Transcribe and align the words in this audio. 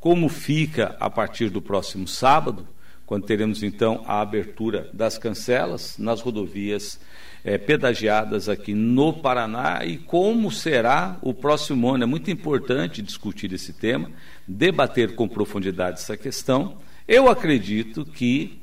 como 0.00 0.28
fica 0.28 0.96
a 1.00 1.10
partir 1.10 1.50
do 1.50 1.60
próximo 1.60 2.06
sábado, 2.06 2.66
quando 3.06 3.24
teremos 3.24 3.62
então 3.62 4.02
a 4.06 4.20
abertura 4.20 4.90
das 4.92 5.16
cancelas 5.16 5.96
nas 5.98 6.20
rodovias 6.20 7.00
é, 7.42 7.56
pedagiadas 7.56 8.48
aqui 8.48 8.74
no 8.74 9.12
Paraná 9.14 9.84
e 9.84 9.96
como 9.96 10.50
será 10.50 11.16
o 11.22 11.32
próximo 11.32 11.88
ano. 11.88 12.04
É 12.04 12.06
muito 12.06 12.30
importante 12.30 13.00
discutir 13.00 13.52
esse 13.52 13.72
tema, 13.72 14.10
debater 14.46 15.14
com 15.14 15.26
profundidade 15.26 16.00
essa 16.00 16.16
questão. 16.16 16.76
Eu 17.06 17.30
acredito 17.30 18.04
que 18.04 18.60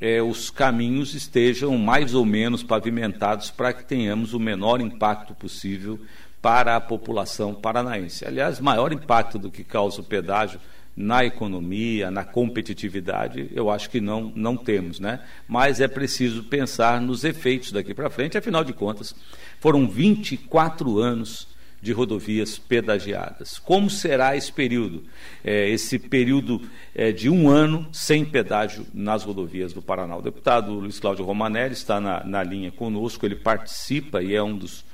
é, 0.00 0.22
os 0.22 0.50
caminhos 0.50 1.14
estejam 1.14 1.76
mais 1.76 2.14
ou 2.14 2.24
menos 2.24 2.62
pavimentados 2.62 3.50
para 3.50 3.72
que 3.72 3.84
tenhamos 3.84 4.32
o 4.32 4.40
menor 4.40 4.80
impacto 4.80 5.34
possível 5.34 6.00
para 6.42 6.74
a 6.74 6.80
população 6.80 7.54
paranaense. 7.54 8.26
Aliás, 8.26 8.58
maior 8.58 8.92
impacto 8.92 9.38
do 9.38 9.50
que 9.50 9.62
causa 9.62 10.00
o 10.00 10.04
pedágio 10.04 10.58
na 10.94 11.24
economia, 11.24 12.10
na 12.10 12.24
competitividade, 12.24 13.48
eu 13.52 13.70
acho 13.70 13.88
que 13.88 14.00
não, 14.00 14.30
não 14.34 14.56
temos, 14.56 15.00
né? 15.00 15.20
Mas 15.48 15.80
é 15.80 15.88
preciso 15.88 16.42
pensar 16.44 17.00
nos 17.00 17.24
efeitos 17.24 17.72
daqui 17.72 17.94
para 17.94 18.10
frente, 18.10 18.36
afinal 18.36 18.62
de 18.62 18.74
contas, 18.74 19.14
foram 19.58 19.88
24 19.88 20.98
anos 20.98 21.48
de 21.80 21.92
rodovias 21.92 22.58
pedagiadas. 22.58 23.58
Como 23.58 23.88
será 23.88 24.36
esse 24.36 24.52
período? 24.52 25.02
É, 25.42 25.68
esse 25.68 25.98
período 25.98 26.62
é, 26.94 27.10
de 27.10 27.28
um 27.28 27.48
ano 27.48 27.88
sem 27.90 28.24
pedágio 28.24 28.86
nas 28.92 29.24
rodovias 29.24 29.72
do 29.72 29.82
Paraná. 29.82 30.16
O 30.16 30.22
deputado 30.22 30.72
Luiz 30.74 31.00
Cláudio 31.00 31.24
Romanelli 31.24 31.72
está 31.72 32.00
na, 32.00 32.22
na 32.22 32.42
linha 32.42 32.70
conosco, 32.70 33.26
ele 33.26 33.34
participa 33.34 34.22
e 34.22 34.34
é 34.34 34.42
um 34.42 34.56
dos 34.56 34.84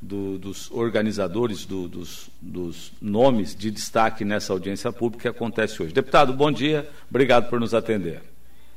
do, 0.00 0.38
dos 0.38 0.70
organizadores 0.70 1.64
do, 1.64 1.88
dos, 1.88 2.30
dos, 2.40 2.92
nomes 3.00 3.54
de 3.54 3.70
destaque 3.70 4.24
nessa 4.24 4.52
audiência 4.52 4.92
pública 4.92 5.22
que 5.22 5.28
acontece 5.28 5.82
hoje. 5.82 5.92
Deputado, 5.92 6.32
bom 6.32 6.52
dia, 6.52 6.88
obrigado 7.10 7.48
por 7.48 7.58
nos 7.58 7.74
atender. 7.74 8.22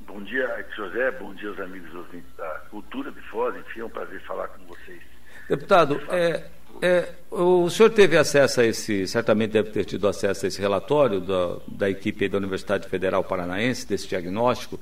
Bom 0.02 0.22
dia, 0.24 0.66
José, 0.76 1.12
bom 1.12 1.34
dia 1.36 1.50
aos 1.50 1.60
amigos 1.60 1.94
ouvintes 1.94 2.30
da 2.38 2.50
Cultura 2.70 3.12
de 3.12 3.22
Foz, 3.30 3.56
enfim, 3.56 3.82
é 3.82 3.86
um 3.86 3.90
prazer 3.90 4.20
falar 4.22 4.48
com 4.50 4.66
vocês. 4.66 5.02
Deputado, 5.48 6.02
é, 6.10 6.44
é, 6.82 7.10
o 7.30 7.70
senhor 7.70 7.90
teve 7.92 8.18
acesso 8.18 8.62
a 8.62 8.66
esse, 8.66 9.08
certamente 9.08 9.52
deve 9.52 9.70
ter 9.70 9.86
tido 9.86 10.08
acesso 10.08 10.46
a 10.46 10.48
esse 10.48 10.60
relatório 10.60 11.22
da, 11.22 11.58
da 11.68 11.90
equipe 11.90 12.28
da 12.28 12.38
Universidade 12.38 12.88
Federal 12.88 13.24
Paranaense, 13.24 13.88
desse 13.88 14.08
diagnóstico, 14.08 14.80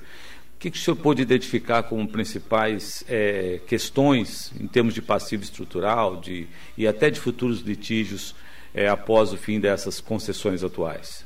que, 0.59 0.69
que 0.69 0.77
o 0.77 0.81
senhor 0.81 0.97
pôde 0.97 1.21
identificar 1.21 1.83
como 1.83 2.07
principais 2.07 3.03
é, 3.07 3.61
questões 3.65 4.51
em 4.59 4.67
termos 4.67 4.93
de 4.93 5.01
passivo 5.01 5.41
estrutural 5.41 6.17
de, 6.17 6.47
e 6.77 6.85
até 6.85 7.09
de 7.09 7.19
futuros 7.19 7.61
litígios 7.61 8.35
é, 8.73 8.89
após 8.89 9.31
o 9.31 9.37
fim 9.37 9.59
dessas 9.59 10.01
concessões 10.01 10.61
atuais? 10.63 11.25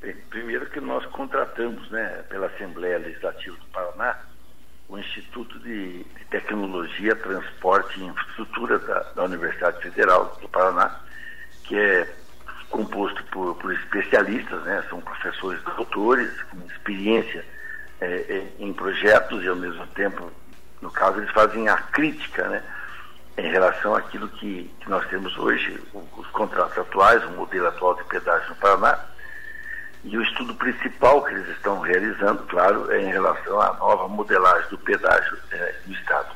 Bem, 0.00 0.16
primeiro 0.28 0.66
que 0.66 0.80
nós 0.80 1.06
contratamos 1.06 1.88
né, 1.90 2.24
pela 2.28 2.46
Assembleia 2.46 2.98
Legislativa 2.98 3.56
do 3.56 3.66
Paraná 3.66 4.18
o 4.88 4.98
Instituto 4.98 5.56
de, 5.60 6.02
de 6.02 6.24
Tecnologia, 6.30 7.14
Transporte 7.14 8.00
e 8.00 8.04
Infraestrutura 8.04 8.76
da, 8.80 9.00
da, 9.14 9.22
Universidade 9.22 9.80
Federal 9.82 10.36
do 10.42 10.48
Paraná, 10.48 11.00
que 11.62 11.78
é 11.78 12.12
composto 12.70 13.22
por, 13.26 13.54
por 13.54 13.72
especialistas, 13.72 14.64
né, 14.64 14.84
são 14.90 15.00
professores 15.00 15.62
doutores 15.62 16.42
com 16.44 16.58
experiência 16.66 17.44
é, 18.00 18.06
é, 18.06 18.46
em 18.58 18.72
projetos 18.72 19.44
e 19.44 19.48
ao 19.48 19.56
mesmo 19.56 19.86
tempo, 19.88 20.30
no 20.80 20.90
caso, 20.90 21.18
eles 21.18 21.30
fazem 21.32 21.68
a 21.68 21.76
crítica, 21.76 22.48
né? 22.48 22.62
Em 23.36 23.50
relação 23.50 23.94
àquilo 23.94 24.28
que, 24.28 24.70
que 24.80 24.90
nós 24.90 25.06
temos 25.08 25.36
hoje, 25.38 25.80
os 26.16 26.26
contratos 26.28 26.76
atuais, 26.78 27.24
o 27.24 27.30
modelo 27.30 27.68
atual 27.68 27.94
de 27.94 28.04
pedágio 28.04 28.48
no 28.50 28.56
Paraná, 28.56 28.98
e 30.02 30.16
o 30.16 30.22
estudo 30.22 30.54
principal 30.54 31.22
que 31.22 31.32
eles 31.34 31.48
estão 31.48 31.80
realizando, 31.80 32.42
claro, 32.44 32.90
é 32.90 33.02
em 33.02 33.10
relação 33.10 33.60
à 33.60 33.74
nova 33.74 34.08
modelagem 34.08 34.68
do 34.70 34.78
pedágio 34.78 35.38
é, 35.52 35.74
do 35.84 35.92
Estado. 35.92 36.28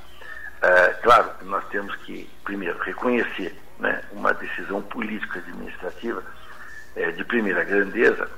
É, 0.62 0.88
claro, 1.02 1.30
nós 1.42 1.64
temos 1.68 1.94
que, 1.96 2.28
primeiro, 2.44 2.78
reconhecer 2.78 3.58
né, 3.78 4.02
uma 4.12 4.32
decisão 4.34 4.82
política 4.82 5.38
administrativa 5.38 6.22
é, 6.94 7.10
de 7.10 7.24
primeira 7.24 7.64
grandeza 7.64 8.30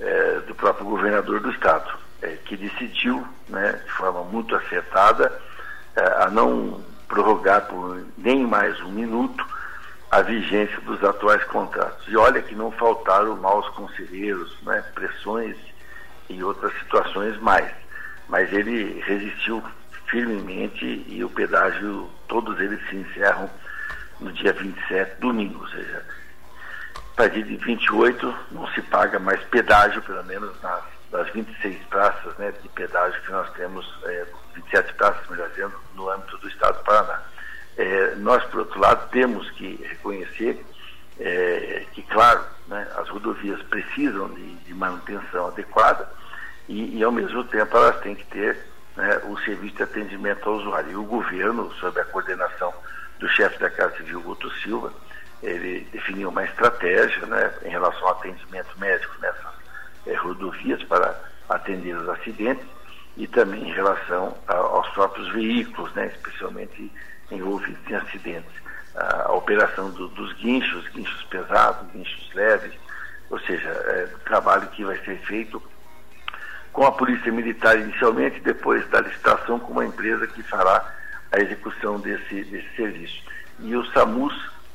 é, 0.00 0.40
do 0.46 0.54
próprio 0.54 0.86
governador 0.86 1.40
do 1.40 1.50
Estado 1.50 2.01
que 2.28 2.56
decidiu, 2.56 3.26
né, 3.48 3.72
de 3.84 3.92
forma 3.92 4.22
muito 4.24 4.54
acertada, 4.54 5.40
é, 5.96 6.22
a 6.24 6.30
não 6.30 6.82
prorrogar 7.08 7.66
por 7.66 8.04
nem 8.16 8.46
mais 8.46 8.80
um 8.80 8.90
minuto 8.90 9.44
a 10.10 10.22
vigência 10.22 10.80
dos 10.82 11.02
atuais 11.02 11.42
contratos. 11.44 12.06
E 12.08 12.16
olha 12.16 12.42
que 12.42 12.54
não 12.54 12.70
faltaram 12.72 13.36
maus 13.36 13.68
conselheiros, 13.70 14.56
né, 14.62 14.82
pressões 14.94 15.56
e 16.28 16.42
outras 16.42 16.72
situações 16.78 17.38
mais. 17.40 17.70
Mas 18.28 18.52
ele 18.52 19.00
resistiu 19.00 19.62
firmemente 20.06 21.04
e 21.08 21.24
o 21.24 21.30
pedágio, 21.30 22.08
todos 22.28 22.58
eles 22.60 22.78
se 22.88 22.96
encerram 22.96 23.50
no 24.20 24.30
dia 24.32 24.52
27, 24.52 25.20
domingo, 25.20 25.60
ou 25.60 25.68
seja, 25.68 26.04
a 26.94 27.16
partir 27.16 27.42
de 27.42 27.56
28 27.56 28.34
não 28.52 28.66
se 28.68 28.82
paga 28.82 29.18
mais 29.18 29.42
pedágio, 29.44 30.00
pelo 30.02 30.22
menos 30.24 30.60
nas 30.62 30.82
das 31.12 31.28
26 31.30 31.76
praças 31.84 32.34
né, 32.38 32.52
de 32.62 32.68
pedágio 32.70 33.20
que 33.22 33.30
nós 33.30 33.48
temos, 33.52 33.86
é, 34.04 34.26
27 34.54 34.94
praças, 34.94 35.28
melhor 35.28 35.48
dizendo, 35.50 35.78
no 35.94 36.08
âmbito 36.08 36.38
do 36.38 36.48
Estado 36.48 36.78
do 36.78 36.84
Paraná. 36.84 37.22
É, 37.76 38.14
nós, 38.16 38.42
por 38.44 38.60
outro 38.60 38.80
lado, 38.80 39.08
temos 39.10 39.48
que 39.50 39.76
reconhecer 39.88 40.64
é, 41.20 41.84
que, 41.92 42.02
claro, 42.02 42.42
né, 42.66 42.88
as 42.96 43.08
rodovias 43.10 43.62
precisam 43.64 44.30
de, 44.30 44.54
de 44.56 44.74
manutenção 44.74 45.48
adequada 45.48 46.10
e, 46.66 46.98
e, 46.98 47.04
ao 47.04 47.12
mesmo 47.12 47.44
tempo, 47.44 47.76
elas 47.76 48.00
têm 48.00 48.14
que 48.14 48.24
ter 48.24 48.58
né, 48.96 49.20
o 49.24 49.38
serviço 49.40 49.76
de 49.76 49.82
atendimento 49.82 50.48
ao 50.48 50.56
usuário. 50.56 50.92
E 50.92 50.96
o 50.96 51.04
governo, 51.04 51.70
sob 51.74 52.00
a 52.00 52.04
coordenação 52.06 52.72
do 53.18 53.28
chefe 53.28 53.58
da 53.58 53.68
Casa 53.68 53.98
Civil, 53.98 54.22
Guto 54.22 54.50
Silva, 54.62 54.92
ele 55.42 55.86
definiu 55.92 56.30
uma 56.30 56.44
estratégia 56.44 57.26
né, 57.26 57.52
em 57.64 57.68
relação 57.68 58.08
ao 58.08 58.12
atendimento 58.12 58.78
médico 58.78 59.14
nessas 59.20 59.61
é, 60.06 60.14
rodovias 60.14 60.82
para 60.84 61.18
atender 61.48 61.96
os 61.96 62.08
acidentes 62.08 62.66
e 63.16 63.26
também 63.26 63.68
em 63.68 63.72
relação 63.72 64.36
a, 64.48 64.54
aos 64.54 64.88
próprios 64.90 65.30
veículos, 65.32 65.92
né, 65.94 66.06
especialmente 66.06 66.90
envolvidos 67.30 67.90
em 67.90 67.94
acidentes. 67.94 68.52
A, 68.94 69.28
a 69.28 69.32
operação 69.32 69.90
do, 69.90 70.08
dos 70.08 70.32
guinchos, 70.34 70.86
guinchos 70.88 71.22
pesados, 71.24 71.90
guinchos 71.92 72.30
leves, 72.34 72.72
ou 73.30 73.38
seja, 73.40 73.68
é, 73.68 74.08
trabalho 74.24 74.66
que 74.68 74.84
vai 74.84 74.98
ser 74.98 75.18
feito 75.20 75.62
com 76.72 76.86
a 76.86 76.92
Polícia 76.92 77.30
Militar 77.30 77.78
inicialmente, 77.78 78.40
depois 78.40 78.86
da 78.88 79.00
licitação 79.00 79.58
com 79.58 79.72
uma 79.72 79.84
empresa 79.84 80.26
que 80.26 80.42
fará 80.42 80.94
a 81.30 81.40
execução 81.40 81.98
desse, 82.00 82.44
desse 82.44 82.76
serviço. 82.76 83.22
E 83.60 83.74
os 83.76 83.90
SAMUs 83.92 84.34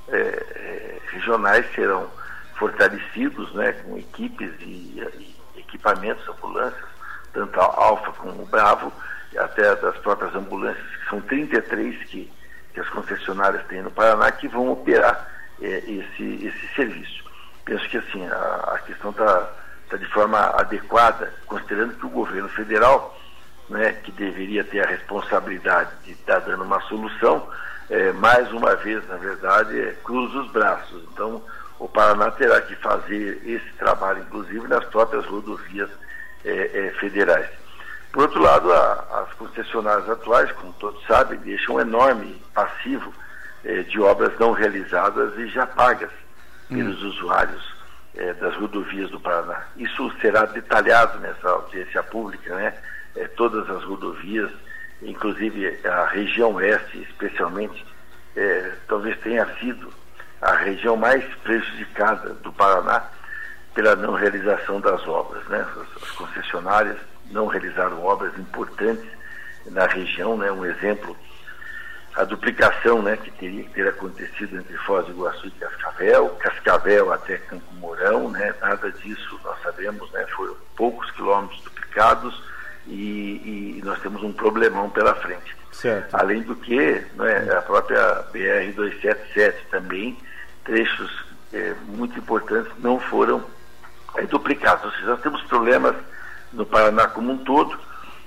é, 0.09 0.17
é, 0.17 0.99
regionais 1.11 1.65
serão 1.73 2.09
fortalecidos 2.57 3.53
né, 3.53 3.71
com 3.71 3.97
equipes 3.97 4.51
e, 4.61 4.65
e 4.65 5.35
equipamentos, 5.57 6.27
ambulâncias, 6.27 6.85
tanto 7.33 7.59
a 7.59 7.63
Alfa 7.63 8.11
como 8.13 8.43
o 8.43 8.45
Bravo, 8.45 8.91
até 9.37 9.75
das 9.75 9.97
próprias 9.97 10.33
ambulâncias, 10.35 10.85
que 10.85 11.09
são 11.09 11.21
33 11.21 12.03
que, 12.05 12.31
que 12.73 12.79
as 12.79 12.89
concessionárias 12.89 13.65
têm 13.67 13.81
no 13.81 13.91
Paraná, 13.91 14.31
que 14.31 14.47
vão 14.47 14.71
operar 14.71 15.27
é, 15.61 15.83
esse, 15.87 16.45
esse 16.45 16.75
serviço. 16.75 17.23
Penso 17.65 17.87
que 17.89 17.97
assim, 17.97 18.25
a, 18.27 18.73
a 18.75 18.79
questão 18.79 19.11
está 19.11 19.49
tá 19.89 19.97
de 19.97 20.05
forma 20.05 20.39
adequada, 20.39 21.33
considerando 21.45 21.95
que 21.95 22.05
o 22.05 22.09
governo 22.09 22.49
federal, 22.49 23.17
né, 23.69 23.93
que 24.03 24.11
deveria 24.11 24.63
ter 24.63 24.83
a 24.83 24.89
responsabilidade 24.89 25.91
de 26.03 26.11
estar 26.13 26.41
tá 26.41 26.47
dando 26.47 26.63
uma 26.63 26.81
solução, 26.81 27.47
é, 27.89 28.11
mais 28.13 28.51
uma 28.51 28.75
vez, 28.75 29.07
na 29.07 29.17
verdade, 29.17 29.79
é, 29.79 29.91
cruza 30.03 30.39
os 30.39 30.51
braços. 30.51 31.03
Então, 31.13 31.41
o 31.79 31.87
Paraná 31.87 32.31
terá 32.31 32.61
que 32.61 32.75
fazer 32.75 33.41
esse 33.45 33.71
trabalho, 33.77 34.23
inclusive 34.23 34.67
nas 34.67 34.83
próprias 34.85 35.25
rodovias 35.25 35.89
é, 36.43 36.87
é, 36.87 36.91
federais. 36.99 37.49
Por 38.11 38.23
outro 38.23 38.41
lado, 38.41 38.71
a, 38.71 39.25
as 39.27 39.33
concessionárias 39.33 40.09
atuais, 40.09 40.51
como 40.53 40.73
todos 40.73 41.05
sabem, 41.05 41.37
deixam 41.39 41.75
um 41.75 41.79
enorme 41.79 42.41
passivo 42.53 43.13
é, 43.63 43.83
de 43.83 43.99
obras 43.99 44.37
não 44.39 44.53
realizadas 44.53 45.37
e 45.37 45.47
já 45.47 45.67
pagas 45.67 46.09
pelos 46.69 47.03
hum. 47.03 47.09
usuários 47.09 47.75
é, 48.15 48.33
das 48.33 48.55
rodovias 48.55 49.09
do 49.11 49.19
Paraná. 49.19 49.63
Isso 49.77 50.11
será 50.19 50.45
detalhado 50.45 51.19
nessa 51.19 51.49
audiência 51.49 52.01
pública, 52.03 52.55
né? 52.55 52.73
É, 53.15 53.27
todas 53.29 53.69
as 53.69 53.83
rodovias, 53.83 54.51
inclusive 55.01 55.79
a 55.85 56.05
região 56.07 56.53
oeste, 56.53 56.99
especialmente, 57.09 57.85
é, 58.35 58.71
talvez 58.87 59.17
tenha 59.19 59.45
sido 59.59 59.91
a 60.41 60.53
região 60.55 60.95
mais 60.95 61.23
prejudicada 61.43 62.33
do 62.35 62.51
Paraná 62.51 63.03
pela 63.73 63.95
não 63.95 64.13
realização 64.13 64.79
das 64.79 65.05
obras. 65.07 65.45
Né? 65.47 65.59
As, 65.59 66.03
as 66.03 66.11
concessionárias 66.11 66.97
não 67.31 67.47
realizaram 67.47 68.03
obras 68.03 68.37
importantes 68.37 69.07
na 69.67 69.85
região, 69.85 70.37
né? 70.37 70.51
um 70.51 70.65
exemplo, 70.65 71.15
a 72.17 72.23
duplicação 72.23 73.01
né, 73.01 73.15
que 73.15 73.29
teria 73.31 73.63
que 73.63 73.73
ter 73.73 73.87
acontecido 73.87 74.57
entre 74.57 74.75
Foz 74.77 75.05
do 75.05 75.11
Iguaçu 75.11 75.47
e 75.47 75.51
Cascavel, 75.51 76.29
Cascavel 76.39 77.13
até 77.13 77.37
Campo 77.37 77.71
Mourão, 77.75 78.31
né, 78.31 78.55
nada 78.59 78.91
disso 78.91 79.39
nós 79.43 79.61
sabemos, 79.61 80.11
né, 80.11 80.25
foram 80.35 80.55
poucos 80.75 81.11
quilômetros 81.11 81.61
duplicados 81.61 82.41
e, 82.87 83.77
e 83.77 83.81
nós 83.83 83.99
temos 84.01 84.23
um 84.23 84.33
problemão 84.33 84.89
pela 84.89 85.13
frente. 85.13 85.55
Certo. 85.71 86.15
Além 86.15 86.41
do 86.41 86.55
que, 86.55 87.05
né, 87.13 87.55
a 87.55 87.61
própria 87.61 88.23
BR-277 88.33 89.53
também, 89.69 90.17
trechos 90.67 91.09
é, 91.51 91.73
muito 91.87 92.19
importantes 92.19 92.71
não 92.77 92.99
foram 92.99 93.43
é, 94.15 94.23
duplicados. 94.23 94.85
Ou 94.85 94.91
seja, 94.91 95.05
nós 95.07 95.21
temos 95.21 95.41
problemas 95.43 95.95
no 96.53 96.65
Paraná 96.65 97.07
como 97.07 97.31
um 97.31 97.37
todo, 97.37 97.79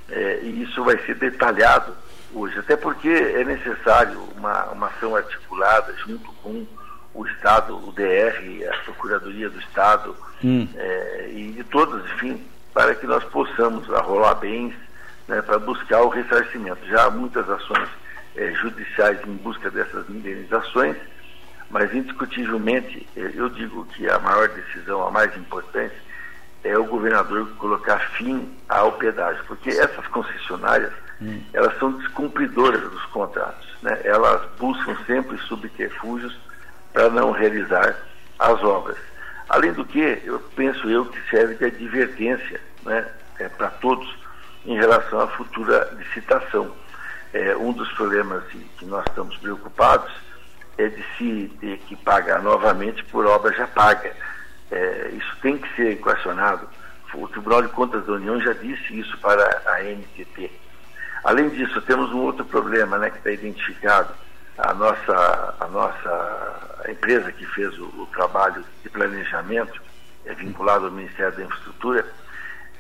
é, 0.09 0.41
e 0.43 0.63
isso 0.65 0.83
vai 0.83 0.99
ser 1.05 1.15
detalhado 1.15 1.95
hoje, 2.35 2.59
até 2.59 2.77
porque 2.77 3.09
é 3.09 3.45
necessário 3.45 4.21
uma, 4.37 4.65
uma 4.71 4.87
ação 4.89 5.15
articulada 5.15 5.95
junto 6.05 6.33
com 6.43 6.67
o 7.13 7.27
Estado, 7.27 7.77
o 7.77 7.93
DR, 7.93 8.69
a 8.73 8.77
Procuradoria 8.85 9.51
do 9.51 9.59
Estado 9.61 10.17
hum. 10.43 10.67
é, 10.77 11.31
e 11.33 11.53
de 11.53 11.65
todos, 11.65 12.05
enfim, 12.13 12.45
para 12.73 12.95
que 12.95 13.07
nós 13.07 13.23
possamos 13.25 13.93
arrolar 13.93 14.37
bens 14.37 14.75
né, 15.27 15.43
para 15.43 15.59
buscar 15.59 16.03
o 16.03 16.09
ressarcimento. 16.09 16.87
Já 16.87 17.07
há 17.07 17.11
muitas 17.11 17.49
ações 17.49 17.89
é, 18.37 18.53
judiciais 18.53 19.19
em 19.27 19.35
busca 19.35 19.71
dessas 19.71 20.09
indenizações, 20.09 20.97
mas 21.71 21.95
indiscutivelmente 21.95 23.07
é, 23.17 23.31
eu 23.35 23.49
digo 23.49 23.85
que 23.87 24.09
a 24.09 24.19
maior 24.19 24.49
decisão, 24.49 25.07
a 25.07 25.11
mais 25.11 25.35
importante, 25.37 25.95
é 26.63 26.77
o 26.77 26.85
governador 26.85 27.49
colocar 27.57 27.99
fim 28.17 28.53
ao 28.69 28.93
pedágio, 28.93 29.43
porque 29.47 29.71
essas 29.71 30.07
concessionárias 30.09 30.93
hum. 31.23 31.41
elas 31.53 31.79
são 31.79 31.93
descumpridoras 31.93 32.83
dos 32.83 33.05
contratos, 33.07 33.67
né? 33.83 33.99
elas 34.05 34.43
buscam 34.59 34.95
sempre 35.07 35.39
subterfúgios 35.39 36.37
para 36.93 37.09
não 37.09 37.31
realizar 37.31 37.97
as 38.39 38.63
obras. 38.63 38.99
Além 39.49 39.73
do 39.73 39.85
que, 39.85 40.21
eu 40.25 40.39
penso 40.55 40.89
eu 40.91 41.07
que 41.07 41.31
serve 41.31 41.55
de 41.55 41.65
advertência 41.65 42.61
né, 42.85 43.07
é, 43.39 43.49
para 43.49 43.69
todos 43.69 44.09
em 44.65 44.77
relação 44.77 45.21
à 45.21 45.27
futura 45.29 45.93
licitação. 45.99 46.71
É, 47.33 47.57
um 47.57 47.73
dos 47.73 47.91
problemas 47.93 48.43
que 48.79 48.85
nós 48.85 49.05
estamos 49.07 49.37
preocupados 49.39 50.13
é 50.81 50.89
de 50.89 51.05
se 51.19 51.49
ter 51.61 51.79
que 51.79 51.95
pagar 51.97 52.43
novamente 52.43 53.05
por 53.05 53.27
obra 53.27 53.53
já 53.53 53.67
paga. 53.67 54.13
É, 54.71 55.11
isso 55.13 55.37
tem 55.43 55.59
que 55.59 55.77
ser 55.77 55.93
equacionado. 55.93 56.67
O 57.15 57.29
Tribunal 57.29 57.63
de 57.63 57.69
Contas 57.69 58.07
da 58.07 58.13
União 58.13 58.41
já 58.41 58.53
disse 58.53 58.99
isso 58.99 59.19
para 59.19 59.63
a 59.67 59.83
NTT. 59.83 60.51
Além 61.25 61.51
disso, 61.51 61.83
temos 61.83 62.13
um 62.13 62.21
outro 62.21 62.45
problema 62.45 62.97
né, 62.99 63.11
que 63.11 63.19
está 63.19 63.31
identificado. 63.31 64.15
A 64.57 64.73
nossa, 64.73 65.55
a 65.61 65.67
nossa 65.67 66.87
empresa 66.89 67.33
que 67.33 67.45
fez 67.47 67.77
o, 67.79 67.85
o 67.85 68.09
trabalho 68.13 68.65
de 68.83 68.89
planejamento, 68.89 69.83
é 70.25 70.35
vinculado 70.35 70.87
ao 70.87 70.91
Ministério 70.93 71.37
da 71.37 71.45
Infraestrutura, 71.45 72.07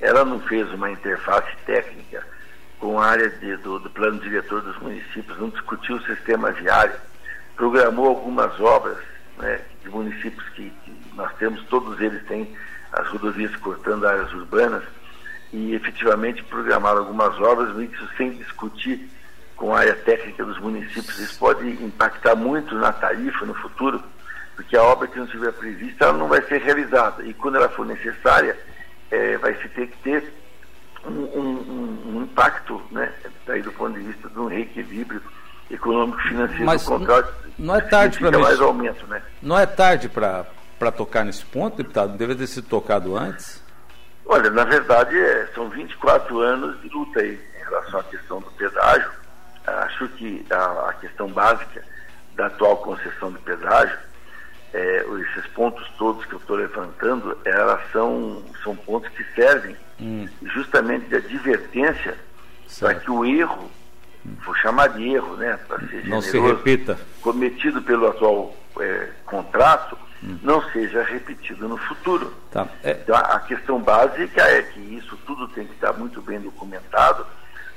ela 0.01 0.25
não 0.25 0.41
fez 0.41 0.71
uma 0.73 0.91
interface 0.91 1.55
técnica 1.67 2.25
com 2.79 2.99
a 2.99 3.07
área 3.07 3.29
de, 3.29 3.57
do, 3.59 3.79
do 3.79 3.91
plano 3.91 4.21
diretor 4.21 4.63
dos 4.63 4.79
municípios, 4.79 5.39
não 5.39 5.51
discutiu 5.51 5.97
o 5.97 6.03
sistema 6.03 6.51
viário, 6.53 6.95
programou 7.61 8.09
algumas 8.09 8.59
obras 8.59 8.97
né, 9.37 9.61
de 9.83 9.91
municípios 9.91 10.49
que, 10.55 10.71
que 10.83 10.93
nós 11.15 11.31
temos, 11.35 11.63
todos 11.65 12.01
eles 12.01 12.25
têm 12.27 12.57
as 12.91 13.07
rodovias 13.09 13.55
cortando 13.57 14.07
áreas 14.07 14.33
urbanas, 14.33 14.83
e 15.53 15.75
efetivamente 15.75 16.43
programaram 16.45 17.01
algumas 17.01 17.39
obras, 17.39 17.77
isso 17.77 18.09
sem 18.17 18.31
discutir 18.31 19.11
com 19.57 19.75
a 19.75 19.81
área 19.81 19.95
técnica 19.95 20.43
dos 20.43 20.59
municípios. 20.59 21.19
Isso 21.19 21.39
pode 21.39 21.69
impactar 21.85 22.35
muito 22.35 22.75
na 22.77 22.95
tarifa 22.95 23.45
no 23.45 23.53
futuro, 23.53 24.03
porque 24.57 24.75
a 24.75 24.83
obra 24.83 25.07
que 25.07 25.19
não 25.19 25.27
estiver 25.27 25.53
prevista 25.53 26.07
ela 26.07 26.17
não 26.17 26.29
vai 26.29 26.41
ser 26.43 26.63
realizada. 26.63 27.23
E 27.25 27.35
quando 27.35 27.57
ela 27.57 27.69
for 27.69 27.85
necessária, 27.85 28.57
é, 29.11 29.37
vai 29.37 29.55
se 29.57 29.69
ter 29.69 29.89
que 29.89 29.99
ter 29.99 30.33
um, 31.05 31.11
um, 31.11 32.17
um, 32.17 32.23
impacto, 32.23 32.81
né, 32.91 33.13
daí 33.47 33.61
do 33.61 33.73
ponto 33.73 33.99
de 33.99 34.07
vista 34.07 34.31
de 34.31 34.39
um 34.39 34.47
reequilíbrio 34.47 35.21
econômico 35.71 36.21
financeiro 36.23 36.65
Mas 36.65 36.83
do 36.83 36.89
contrato. 36.89 37.35
Não 37.59 37.77
é 37.77 37.81
tarde 37.81 38.19
para 38.19 38.39
mais 38.39 38.61
aumento, 38.61 39.07
né? 39.07 39.23
Não 39.43 39.59
é 39.59 39.67
tarde 39.67 40.09
para 40.09 40.47
para 40.81 40.91
tocar 40.91 41.27
nesse 41.27 41.45
ponto, 41.45 41.77
deputado? 41.77 42.17
Deve 42.17 42.35
ter 42.35 42.47
sido 42.47 42.67
tocado 42.67 43.15
antes? 43.15 43.63
Olha, 44.25 44.49
na 44.49 44.65
verdade, 44.65 45.15
é, 45.15 45.47
são 45.55 45.69
24 45.69 46.41
anos 46.41 46.81
de 46.81 46.89
luta 46.89 47.21
aí 47.21 47.39
em 47.61 47.65
relação 47.65 48.01
à 48.01 48.05
questão 48.05 48.41
do 48.41 48.51
pedágio. 48.53 49.11
Acho 49.67 50.09
que 50.09 50.47
a, 50.51 50.89
a 50.89 50.95
questão 50.95 51.29
básica 51.29 51.85
da 52.35 52.47
atual 52.47 52.79
concessão 52.79 53.31
de 53.31 53.39
pedágio, 53.41 53.99
é, 54.73 55.05
esses 55.21 55.47
pontos 55.51 55.87
todos 55.99 56.25
que 56.25 56.33
eu 56.33 56.39
estou 56.39 56.57
levantando, 56.57 57.37
elas 57.45 57.81
são, 57.93 58.43
são 58.65 58.75
pontos 58.75 59.11
que 59.11 59.25
servem 59.35 59.77
hum. 60.01 60.27
justamente 60.45 61.09
de 61.09 61.17
advertência 61.17 62.17
para 62.79 62.95
que 62.95 63.11
o 63.11 63.23
erro, 63.27 63.71
vou 64.45 64.55
chamar 64.57 64.89
de 64.89 65.09
erro, 65.09 65.37
né, 65.37 65.59
para 65.69 65.79
ser 65.81 66.07
Não 66.07 66.21
generoso, 66.21 66.31
se 66.31 66.39
repita. 66.41 66.99
cometido 67.21 67.83
pelo 67.83 68.09
atual 68.09 68.55
é, 68.79 69.09
contrato, 69.25 69.97
hum. 70.23 70.39
não 70.43 70.63
seja 70.71 71.03
repetido 71.03 71.69
no 71.69 71.77
futuro. 71.77 72.33
Tá. 72.51 72.67
É... 72.83 72.93
Então, 72.93 73.17
a 73.17 73.41
questão 73.41 73.81
básica 73.81 74.43
é 74.43 74.63
que 74.63 74.81
isso 74.81 75.17
tudo 75.27 75.49
tem 75.49 75.67
que 75.67 75.75
estar 75.75 75.93
muito 75.95 76.21
bem 76.23 76.41
documentado, 76.41 77.27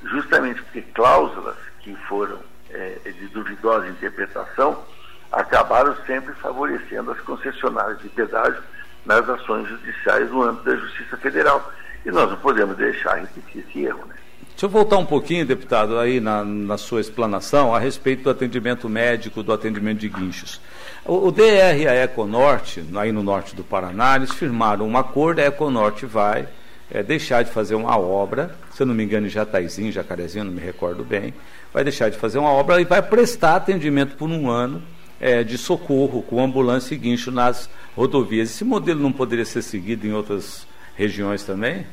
justamente 0.04 0.62
porque 0.64 0.82
cláusulas 0.82 1.56
que 1.80 1.96
foram 2.08 2.40
é, 2.70 2.98
de 3.06 3.28
duvidosa 3.28 3.88
interpretação 3.88 4.84
acabaram 5.32 5.96
sempre 6.06 6.34
favorecendo 6.36 7.12
as 7.12 7.20
concessionárias 7.22 8.00
de 8.00 8.10
pedágio 8.10 8.62
nas 9.06 9.28
ações 9.28 9.68
judiciais 9.68 10.30
no 10.30 10.44
âmbito 10.44 10.66
da 10.66 10.76
Justiça 10.76 11.18
Federal. 11.18 11.72
E 12.06 12.12
nós 12.12 12.30
não 12.30 12.38
podemos 12.38 12.78
deixar 12.78 13.16
repetir 13.16 13.66
esse 13.68 13.86
erro. 13.86 14.06
Né? 14.06 14.16
Deixa 14.54 14.68
eu 14.68 14.70
voltar 14.70 14.98
um 14.98 15.06
pouquinho, 15.06 15.46
deputado, 15.46 15.98
aí 15.98 16.20
na, 16.20 16.44
na 16.46 16.78
sua 16.78 17.02
explanação 17.02 17.74
a 17.74 17.80
respeito 17.80 18.24
do 18.24 18.30
atendimento 18.30 18.88
médico, 18.88 19.42
do 19.42 19.52
atendimento 19.52 20.00
de 20.00 20.08
guinchos. 20.08 20.62
O, 21.04 21.28
o 21.28 21.32
DR 21.32 21.76
e 21.80 21.88
a 21.88 22.04
Econorte, 22.04 22.86
aí 22.96 23.12
no 23.12 23.24
norte 23.24 23.56
do 23.56 23.64
Paraná, 23.64 24.16
eles 24.16 24.32
firmaram 24.32 24.88
um 24.88 24.96
acordo, 24.96 25.40
a 25.40 25.46
Econorte 25.46 26.06
vai 26.06 26.48
é, 26.92 27.02
deixar 27.02 27.44
de 27.44 27.52
fazer 27.52 27.74
uma 27.74 27.98
obra, 27.98 28.56
se 28.74 28.84
eu 28.84 28.86
não 28.86 28.94
me 28.94 29.04
engano, 29.04 29.26
em 29.26 29.30
Jataizinho, 29.30 29.92
Jacarezinho, 29.92 30.46
não 30.46 30.54
me 30.54 30.62
recordo 30.62 31.04
bem, 31.04 31.34
vai 31.74 31.84
deixar 31.84 32.10
de 32.10 32.18
fazer 32.18 32.38
uma 32.38 32.52
obra 32.52 32.80
e 32.80 32.86
vai 32.86 33.02
prestar 33.02 33.56
atendimento 33.56 34.16
por 34.16 34.30
um 34.30 34.50
ano 34.50 34.84
é, 35.20 35.44
de 35.44 35.58
socorro 35.58 36.22
com 36.22 36.44
ambulância 36.44 36.94
e 36.94 36.98
guincho 36.98 37.32
nas 37.32 37.68
rodovias. 37.96 38.52
Esse 38.52 38.64
modelo 38.64 39.00
não 39.00 39.12
poderia 39.12 39.46
ser 39.46 39.64
seguido 39.64 40.06
em 40.06 40.14
outras 40.14 40.68
regiões 40.96 41.44
também? 41.44 41.86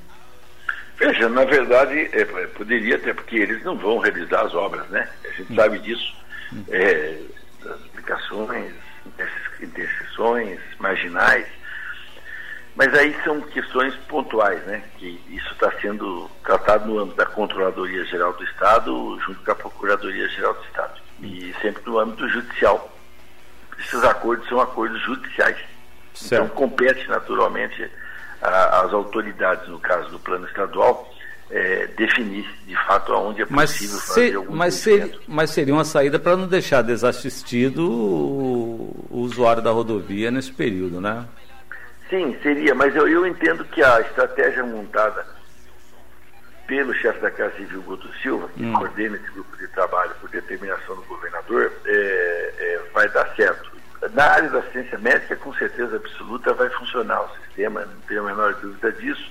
Veja, 1.00 1.30
na 1.30 1.46
verdade, 1.46 2.10
é, 2.12 2.24
poderia 2.48 2.96
até 2.96 3.14
porque 3.14 3.36
eles 3.36 3.64
não 3.64 3.74
vão 3.74 3.98
realizar 3.98 4.42
as 4.42 4.54
obras, 4.54 4.86
né? 4.90 5.08
A 5.24 5.28
gente 5.30 5.50
hum. 5.50 5.56
sabe 5.56 5.78
disso. 5.78 6.14
Hum. 6.52 6.62
É, 6.68 7.18
das 7.64 7.80
aplicações, 7.86 8.74
interseções, 9.62 10.60
marginais. 10.78 11.46
Mas 12.76 12.92
aí 12.94 13.16
são 13.24 13.40
questões 13.40 13.94
pontuais, 14.08 14.62
né? 14.66 14.82
Que 14.98 15.18
isso 15.30 15.50
está 15.54 15.72
sendo 15.80 16.30
tratado 16.44 16.86
no 16.86 16.98
âmbito 16.98 17.16
da 17.16 17.26
Controladoria 17.26 18.04
Geral 18.04 18.34
do 18.34 18.44
Estado, 18.44 19.18
junto 19.24 19.42
com 19.42 19.52
a 19.52 19.54
Procuradoria 19.54 20.28
Geral 20.28 20.52
do 20.52 20.64
Estado. 20.64 21.00
E 21.22 21.54
sempre 21.62 21.82
no 21.86 21.98
âmbito 21.98 22.28
judicial. 22.28 22.94
Esses 23.78 24.04
acordos 24.04 24.46
são 24.50 24.60
acordos 24.60 25.00
judiciais. 25.00 25.56
Então, 25.56 26.28
certo. 26.28 26.44
Então 26.44 26.48
compete 26.54 27.08
naturalmente 27.08 27.90
a, 28.40 28.80
as 28.82 28.92
autoridades, 28.92 29.68
no 29.68 29.78
caso 29.78 30.10
do 30.10 30.18
plano 30.18 30.46
estadual, 30.46 31.10
é, 31.50 31.88
definir 31.96 32.46
de 32.64 32.76
fato 32.86 33.12
aonde 33.12 33.42
é 33.42 33.46
possível 33.46 33.96
mas 33.96 34.06
fazer 34.06 34.36
algum 34.36 34.54
mas 34.54 34.74
seria, 34.74 35.18
mas 35.26 35.50
seria 35.50 35.74
uma 35.74 35.84
saída 35.84 36.18
para 36.18 36.36
não 36.36 36.46
deixar 36.46 36.82
desassistido 36.82 37.90
o, 37.90 39.06
o, 39.10 39.18
usuário 39.18 39.60
da 39.60 39.70
rodovia 39.70 40.30
nesse 40.30 40.52
período, 40.52 41.00
né? 41.00 41.26
Sim, 42.08 42.36
seria, 42.42 42.74
mas 42.74 42.94
eu, 42.94 43.08
eu 43.08 43.26
entendo 43.26 43.64
que 43.64 43.82
a 43.82 44.00
estratégia 44.00 44.62
montada 44.64 45.26
pelo 46.70 46.94
chefe 46.94 47.20
da 47.20 47.32
Casa 47.32 47.56
Civil, 47.56 47.82
Guto 47.82 48.08
Silva, 48.22 48.48
que 48.56 48.64
hum. 48.64 48.72
coordena 48.72 49.16
esse 49.16 49.30
grupo 49.32 49.56
de 49.56 49.66
trabalho 49.68 50.12
por 50.20 50.30
determinação 50.30 50.94
do 50.94 51.02
governador, 51.02 51.72
é, 51.84 52.54
é, 52.58 52.80
vai 52.94 53.08
dar 53.08 53.28
certo. 53.34 53.69
Na 54.14 54.24
área 54.24 54.48
da 54.48 54.62
ciência 54.70 54.98
médica, 54.98 55.36
com 55.36 55.52
certeza 55.54 55.96
absoluta, 55.96 56.54
vai 56.54 56.70
funcionar 56.70 57.22
o 57.22 57.36
sistema, 57.44 57.84
não 57.84 58.00
tenho 58.08 58.22
a 58.22 58.30
menor 58.30 58.54
dúvida 58.54 58.90
disso. 58.92 59.30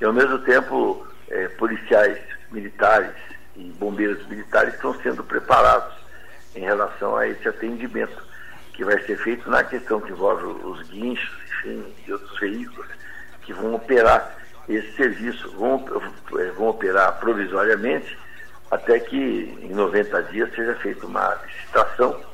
E, 0.00 0.04
ao 0.04 0.12
mesmo 0.12 0.38
tempo, 0.40 1.06
é, 1.28 1.48
policiais 1.48 2.18
militares 2.50 3.14
e 3.54 3.72
bombeiros 3.78 4.26
militares 4.26 4.74
estão 4.74 4.92
sendo 5.02 5.22
preparados 5.22 5.94
em 6.56 6.60
relação 6.60 7.16
a 7.16 7.28
esse 7.28 7.48
atendimento, 7.48 8.20
que 8.72 8.84
vai 8.84 9.00
ser 9.04 9.16
feito 9.18 9.48
na 9.48 9.62
questão 9.62 10.00
que 10.00 10.10
envolve 10.10 10.46
os 10.46 10.82
guinchos, 10.88 11.38
enfim, 11.44 11.94
e 12.06 12.12
outros 12.12 12.40
veículos 12.40 12.88
que 13.42 13.52
vão 13.52 13.74
operar 13.74 14.36
esse 14.68 14.96
serviço, 14.96 15.50
vão, 15.52 15.84
é, 16.38 16.50
vão 16.50 16.68
operar 16.68 17.18
provisoriamente 17.20 18.18
até 18.70 18.98
que 19.00 19.16
em 19.62 19.70
90 19.70 20.22
dias 20.24 20.54
seja 20.54 20.74
feita 20.76 21.06
uma 21.06 21.38
licitação 21.46 22.27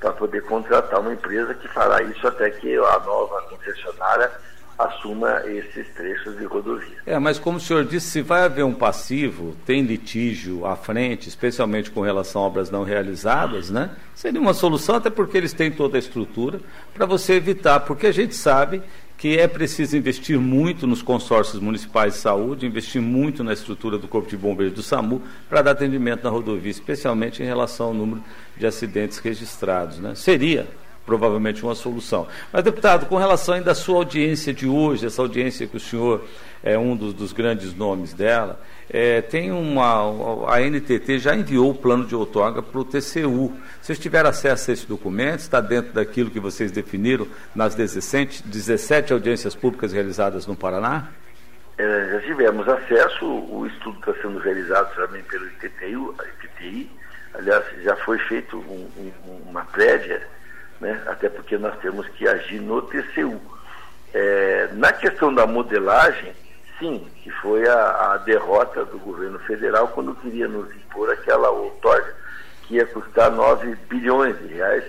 para 0.00 0.12
poder 0.12 0.42
contratar 0.42 0.98
uma 0.98 1.12
empresa 1.12 1.54
que 1.54 1.68
fará 1.68 2.02
isso 2.02 2.26
até 2.26 2.50
que 2.50 2.74
a 2.74 2.98
nova 3.00 3.42
concessionária 3.42 4.30
assuma 4.78 5.42
esses 5.44 5.86
trechos 5.94 6.38
de 6.38 6.44
rodovia. 6.46 6.96
É, 7.04 7.18
mas 7.18 7.38
como 7.38 7.58
o 7.58 7.60
senhor 7.60 7.84
disse, 7.84 8.06
se 8.06 8.22
vai 8.22 8.44
haver 8.44 8.64
um 8.64 8.72
passivo, 8.72 9.54
tem 9.66 9.82
litígio 9.82 10.64
à 10.64 10.74
frente, 10.74 11.28
especialmente 11.28 11.90
com 11.90 12.00
relação 12.00 12.42
a 12.42 12.46
obras 12.46 12.70
não 12.70 12.82
realizadas, 12.82 13.68
né? 13.68 13.90
Seria 14.14 14.40
uma 14.40 14.54
solução, 14.54 14.96
até 14.96 15.10
porque 15.10 15.36
eles 15.36 15.52
têm 15.52 15.70
toda 15.70 15.98
a 15.98 16.00
estrutura, 16.00 16.60
para 16.94 17.04
você 17.04 17.34
evitar, 17.34 17.80
porque 17.80 18.06
a 18.06 18.12
gente 18.12 18.34
sabe 18.34 18.82
que 19.20 19.38
é 19.38 19.46
preciso 19.46 19.98
investir 19.98 20.40
muito 20.40 20.86
nos 20.86 21.02
consórcios 21.02 21.60
municipais 21.60 22.14
de 22.14 22.20
saúde, 22.20 22.64
investir 22.64 23.02
muito 23.02 23.44
na 23.44 23.52
estrutura 23.52 23.98
do 23.98 24.08
Corpo 24.08 24.30
de 24.30 24.34
Bombeiros 24.34 24.74
do 24.74 24.82
SAMU 24.82 25.20
para 25.46 25.60
dar 25.60 25.72
atendimento 25.72 26.24
na 26.24 26.30
rodovia, 26.30 26.70
especialmente 26.70 27.42
em 27.42 27.44
relação 27.44 27.88
ao 27.88 27.94
número 27.94 28.24
de 28.56 28.66
acidentes 28.66 29.18
registrados. 29.18 29.98
Né? 29.98 30.14
Seria 30.14 30.66
provavelmente 31.10 31.64
uma 31.64 31.74
solução. 31.74 32.28
Mas, 32.52 32.62
deputado, 32.62 33.06
com 33.06 33.16
relação 33.16 33.56
ainda 33.56 33.72
à 33.72 33.74
sua 33.74 33.96
audiência 33.96 34.54
de 34.54 34.68
hoje, 34.68 35.06
essa 35.06 35.20
audiência 35.20 35.66
que 35.66 35.76
o 35.76 35.80
senhor 35.80 36.24
é 36.62 36.78
um 36.78 36.94
dos, 36.94 37.12
dos 37.12 37.32
grandes 37.32 37.74
nomes 37.74 38.14
dela, 38.14 38.60
é, 38.88 39.20
tem 39.20 39.50
uma. 39.50 40.54
A 40.54 40.60
NTT 40.60 41.18
já 41.18 41.34
enviou 41.34 41.72
o 41.72 41.74
plano 41.74 42.06
de 42.06 42.14
outorga 42.14 42.62
para 42.62 42.78
o 42.78 42.84
TCU. 42.84 43.52
Vocês 43.82 43.98
tiveram 43.98 44.30
acesso 44.30 44.70
a 44.70 44.74
esse 44.74 44.86
documento? 44.86 45.40
Está 45.40 45.60
dentro 45.60 45.92
daquilo 45.92 46.30
que 46.30 46.38
vocês 46.38 46.70
definiram 46.70 47.26
nas 47.56 47.74
17, 47.74 48.44
17 48.46 49.12
audiências 49.12 49.56
públicas 49.56 49.92
realizadas 49.92 50.46
no 50.46 50.54
Paraná? 50.54 51.08
É, 51.76 52.08
já 52.12 52.20
tivemos 52.20 52.68
acesso, 52.68 53.26
o 53.26 53.66
estudo 53.66 53.98
está 53.98 54.14
sendo 54.22 54.38
realizado 54.38 54.94
também 54.94 55.24
pelo 55.24 55.46
ITTI, 55.46 56.88
aliás, 57.34 57.64
já 57.82 57.96
foi 57.96 58.18
feito 58.18 58.58
um, 58.58 58.88
um, 59.26 59.50
uma 59.50 59.64
prévia 59.64 60.22
né? 60.80 61.02
até 61.06 61.28
porque 61.28 61.58
nós 61.58 61.76
temos 61.80 62.08
que 62.08 62.26
agir 62.26 62.60
no 62.60 62.82
TCU. 62.82 63.40
É, 64.12 64.68
na 64.72 64.92
questão 64.92 65.32
da 65.32 65.46
modelagem, 65.46 66.32
sim, 66.78 67.06
que 67.22 67.30
foi 67.30 67.68
a, 67.68 68.12
a, 68.12 68.16
derrota 68.18 68.84
do 68.84 68.98
governo 68.98 69.38
federal 69.40 69.88
quando 69.88 70.14
queria 70.16 70.48
nos 70.48 70.74
impor 70.74 71.10
aquela 71.10 71.50
outorga 71.50 72.12
que 72.62 72.74
ia 72.74 72.86
custar 72.86 73.30
9 73.30 73.76
bilhões 73.88 74.36
de 74.40 74.54
reais 74.54 74.84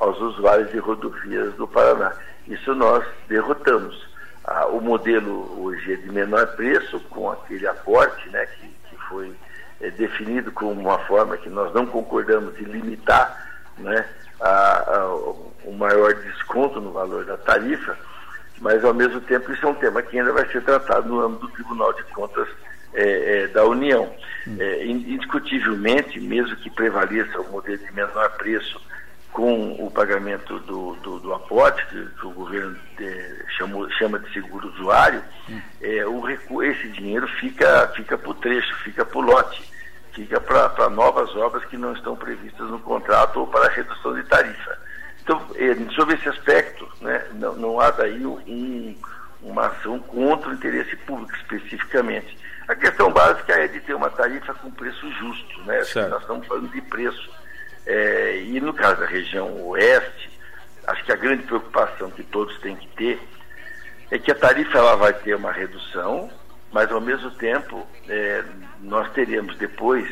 aos 0.00 0.18
usuários 0.20 0.70
de 0.70 0.78
rodovias 0.78 1.54
do 1.54 1.68
Paraná. 1.68 2.12
Isso 2.48 2.74
nós 2.74 3.04
derrotamos. 3.28 4.06
Ah, 4.44 4.66
o 4.66 4.80
modelo 4.80 5.62
hoje 5.64 5.92
é 5.92 5.96
de 5.96 6.10
menor 6.10 6.46
preço, 6.56 7.00
com 7.10 7.30
aquele 7.30 7.66
aporte 7.66 8.28
né, 8.30 8.46
que, 8.46 8.68
que 8.88 8.96
foi 9.08 9.32
é, 9.80 9.90
definido 9.90 10.50
como 10.52 10.72
uma 10.72 10.98
forma 11.00 11.36
que 11.36 11.48
nós 11.48 11.72
não 11.74 11.86
concordamos 11.86 12.56
de 12.56 12.64
limitar 12.64 13.45
né, 13.78 14.04
a, 14.40 14.96
a, 14.96 15.06
o 15.64 15.72
maior 15.72 16.14
desconto 16.14 16.80
no 16.80 16.92
valor 16.92 17.24
da 17.24 17.36
tarifa, 17.36 17.96
mas 18.60 18.84
ao 18.84 18.94
mesmo 18.94 19.20
tempo 19.20 19.52
isso 19.52 19.66
é 19.66 19.68
um 19.68 19.74
tema 19.74 20.02
que 20.02 20.18
ainda 20.18 20.32
vai 20.32 20.46
ser 20.48 20.62
tratado 20.62 21.08
no 21.08 21.20
âmbito 21.20 21.46
do 21.46 21.52
Tribunal 21.52 21.92
de 21.92 22.02
Contas 22.04 22.48
é, 22.94 23.42
é, 23.42 23.46
da 23.48 23.64
União. 23.64 24.10
Hum. 24.46 24.56
É, 24.58 24.86
indiscutivelmente, 24.86 26.20
mesmo 26.20 26.56
que 26.56 26.70
prevaleça 26.70 27.40
o 27.40 27.50
modelo 27.50 27.78
de 27.78 27.92
menor 27.92 28.30
preço 28.36 28.80
com 29.32 29.72
o 29.84 29.90
pagamento 29.90 30.58
do, 30.60 30.94
do, 30.96 31.18
do 31.18 31.34
aporte, 31.34 31.84
que, 31.88 32.06
que, 32.18 32.26
o 32.26 32.30
governo 32.30 32.74
é, 32.98 33.44
chamou, 33.58 33.90
chama 33.90 34.18
de 34.18 34.32
seguro 34.32 34.68
usuário, 34.68 35.22
hum. 35.50 35.60
É, 35.82 36.06
o, 36.06 36.62
esse 36.62 36.88
dinheiro 36.88 37.28
fica, 37.28 37.88
fica 37.94 38.16
para 38.16 38.30
o 38.30 38.34
trecho, 38.34 38.74
fica 38.76 39.04
para 39.04 39.18
o 39.18 39.22
lote 39.22 39.75
fica 40.16 40.40
para 40.40 40.88
novas 40.88 41.36
obras 41.36 41.62
que 41.66 41.76
não 41.76 41.92
estão 41.92 42.16
previstas 42.16 42.70
no 42.70 42.80
contrato 42.80 43.40
ou 43.40 43.46
para 43.46 43.68
redução 43.68 44.14
de 44.14 44.22
tarifa. 44.24 44.78
Então, 45.22 45.46
eh, 45.56 45.76
sobre 45.94 46.14
esse 46.14 46.28
aspecto, 46.28 46.88
né, 47.02 47.26
não, 47.34 47.54
não 47.54 47.80
há 47.80 47.90
daí 47.90 48.24
um, 48.24 48.96
uma 49.42 49.66
ação 49.66 49.98
contra 49.98 50.48
o 50.48 50.54
interesse 50.54 50.96
público 50.96 51.36
especificamente. 51.36 52.38
A 52.66 52.74
questão 52.74 53.12
básica 53.12 53.52
é 53.52 53.68
de 53.68 53.78
ter 53.80 53.94
uma 53.94 54.08
tarifa 54.08 54.54
com 54.54 54.70
preço 54.70 55.08
justo, 55.12 55.62
né? 55.64 55.78
Nós 56.08 56.22
estamos 56.22 56.46
falando 56.46 56.70
de 56.70 56.80
preço. 56.80 57.30
É, 57.86 58.40
e 58.42 58.60
no 58.60 58.72
caso 58.72 59.00
da 59.00 59.06
região 59.06 59.66
oeste, 59.66 60.30
acho 60.86 61.04
que 61.04 61.12
a 61.12 61.16
grande 61.16 61.42
preocupação 61.44 62.10
que 62.10 62.24
todos 62.24 62.58
têm 62.60 62.74
que 62.74 62.88
ter 62.96 63.20
é 64.10 64.18
que 64.18 64.32
a 64.32 64.34
tarifa 64.34 64.78
ela 64.78 64.96
vai 64.96 65.12
ter 65.12 65.36
uma 65.36 65.52
redução, 65.52 66.30
mas 66.72 66.90
ao 66.90 67.00
mesmo 67.00 67.30
tempo 67.32 67.86
é, 68.08 68.42
nós 68.82 69.10
teremos 69.12 69.56
depois, 69.56 70.08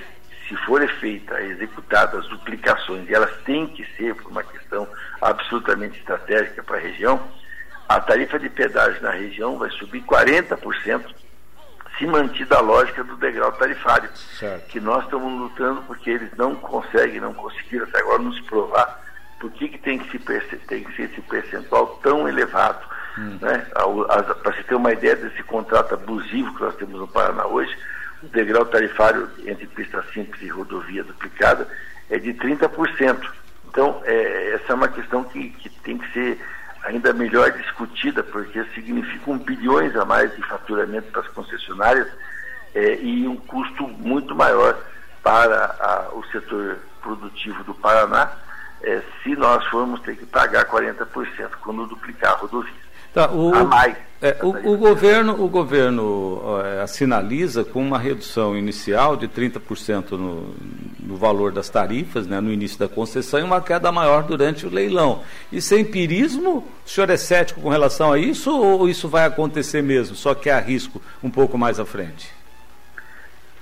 se 0.49 0.57
forem 0.65 0.89
feitas, 0.89 1.39
executadas 1.41 2.25
as 2.25 2.29
duplicações, 2.29 3.09
e 3.09 3.15
elas 3.15 3.35
têm 3.45 3.67
que 3.67 3.85
ser 3.97 4.15
por 4.15 4.31
uma 4.31 4.43
questão 4.43 4.87
absolutamente 5.21 5.99
estratégica 5.99 6.63
para 6.63 6.77
a 6.77 6.81
região, 6.81 7.21
a 7.89 8.01
tarifa 8.01 8.39
de 8.39 8.49
pedágio 8.49 9.03
na 9.03 9.11
região 9.11 9.59
vai 9.59 9.71
subir 9.71 10.03
40%, 10.03 11.05
se 11.99 12.07
mantida 12.07 12.57
a 12.57 12.61
lógica 12.61 13.05
do 13.05 13.17
degrau 13.17 13.53
tarifário, 13.53 14.09
certo. 14.17 14.67
que 14.67 14.81
nós 14.81 15.05
estamos 15.05 15.41
lutando 15.41 15.83
porque 15.83 16.11
eles 16.11 16.31
não 16.37 16.55
conseguem, 16.57 17.21
não 17.21 17.33
conseguiram 17.33 17.87
até 17.87 18.01
agora 18.01 18.23
nos 18.23 18.41
provar 18.41 19.05
por 19.39 19.51
que, 19.53 19.69
que 19.69 19.79
tem, 19.79 19.99
que 19.99 20.11
se, 20.11 20.57
tem 20.67 20.83
que 20.83 20.97
ser 20.97 21.03
esse 21.03 21.21
percentual 21.21 21.99
tão 22.03 22.29
elevado. 22.29 22.85
Hum. 23.19 23.39
Né? 23.41 23.59
Para 24.43 24.57
se 24.57 24.65
ter 24.65 24.75
uma 24.75 24.93
ideia 24.93 25.15
desse 25.15 25.43
contrato 25.45 25.95
abusivo 25.95 26.55
que 26.55 26.63
nós 26.63 26.75
temos 26.77 26.99
no 26.99 27.07
Paraná 27.07 27.47
hoje, 27.47 27.77
o 28.25 28.29
degrau 28.29 28.65
tarifário 28.65 29.29
entre 29.47 29.67
pista 29.67 30.03
simples 30.13 30.43
e 30.43 30.49
rodovia 30.49 31.05
duplicada 31.05 31.69
é 32.11 32.19
de 32.19 32.33
30%. 32.35 33.31
Então, 33.69 34.01
é, 34.05 34.55
essa 34.55 34.73
é 34.73 34.75
uma 34.75 34.89
questão 34.89 35.25
que, 35.25 35.51
que 35.51 35.69
tem 35.69 35.99
que 35.99 36.13
ser 36.13 36.41
ainda 36.85 37.13
melhor 37.13 37.51
discutida, 37.53 38.23
porque 38.23 38.63
significam 38.75 39.39
bilhões 39.39 39.97
a 39.97 40.05
mais 40.05 40.35
de 40.37 40.43
faturamento 40.43 41.11
para 41.11 41.23
as 41.23 41.29
concessionárias 41.29 42.09
é, 42.75 42.97
e 43.01 43.27
um 43.27 43.37
custo 43.37 43.89
muito 43.89 44.35
maior 44.35 44.79
para 45.23 45.77
a, 45.81 46.15
o 46.15 46.23
setor 46.27 46.79
produtivo 47.03 47.65
do 47.65 47.75
Paraná, 47.75 48.31
é, 48.83 49.03
se 49.23 49.35
nós 49.35 49.67
formos 49.69 50.01
ter 50.01 50.17
que 50.17 50.27
pagar 50.27 50.67
40% 50.67 51.07
quando 51.63 51.87
duplicar 51.87 52.33
a 52.33 52.37
rodovia. 52.37 52.84
Tá, 53.15 53.31
o, 53.31 53.55
a 53.55 53.65
mais. 53.65 53.97
É, 54.21 54.39
o, 54.43 54.73
o, 54.73 54.77
governo, 54.77 55.45
o 55.45 55.49
governo 55.49 56.43
é, 56.65 56.87
sinaliza 56.87 57.63
com 57.63 57.81
uma 57.81 57.99
redução 57.99 58.57
inicial 58.57 59.17
de 59.17 59.29
30% 59.29 60.13
no, 60.13 60.55
no 60.99 61.17
valor 61.17 61.53
das 61.53 61.69
tarifas, 61.69 62.27
né, 62.27 62.41
no 62.41 62.51
início 62.51 62.79
da 62.79 62.89
concessão, 62.89 63.39
e 63.39 63.43
uma 63.43 63.61
queda 63.61 63.93
maior 63.93 64.23
durante 64.23 64.67
o 64.67 64.71
leilão. 64.71 65.23
E 65.53 65.61
sem 65.61 65.85
pirismo, 65.85 66.67
o 66.85 66.89
senhor 66.89 67.11
é 67.11 67.17
cético 67.17 67.61
com 67.61 67.69
relação 67.69 68.13
a 68.13 68.19
isso 68.19 68.51
ou 68.51 68.89
isso 68.89 69.09
vai 69.09 69.27
acontecer 69.27 69.83
mesmo, 69.83 70.17
só 70.17 70.35
que 70.35 70.49
há 70.49 70.59
risco 70.59 71.01
um 71.23 71.31
pouco 71.31 71.59
mais 71.59 71.79
à 71.79 71.85
frente? 71.85 72.33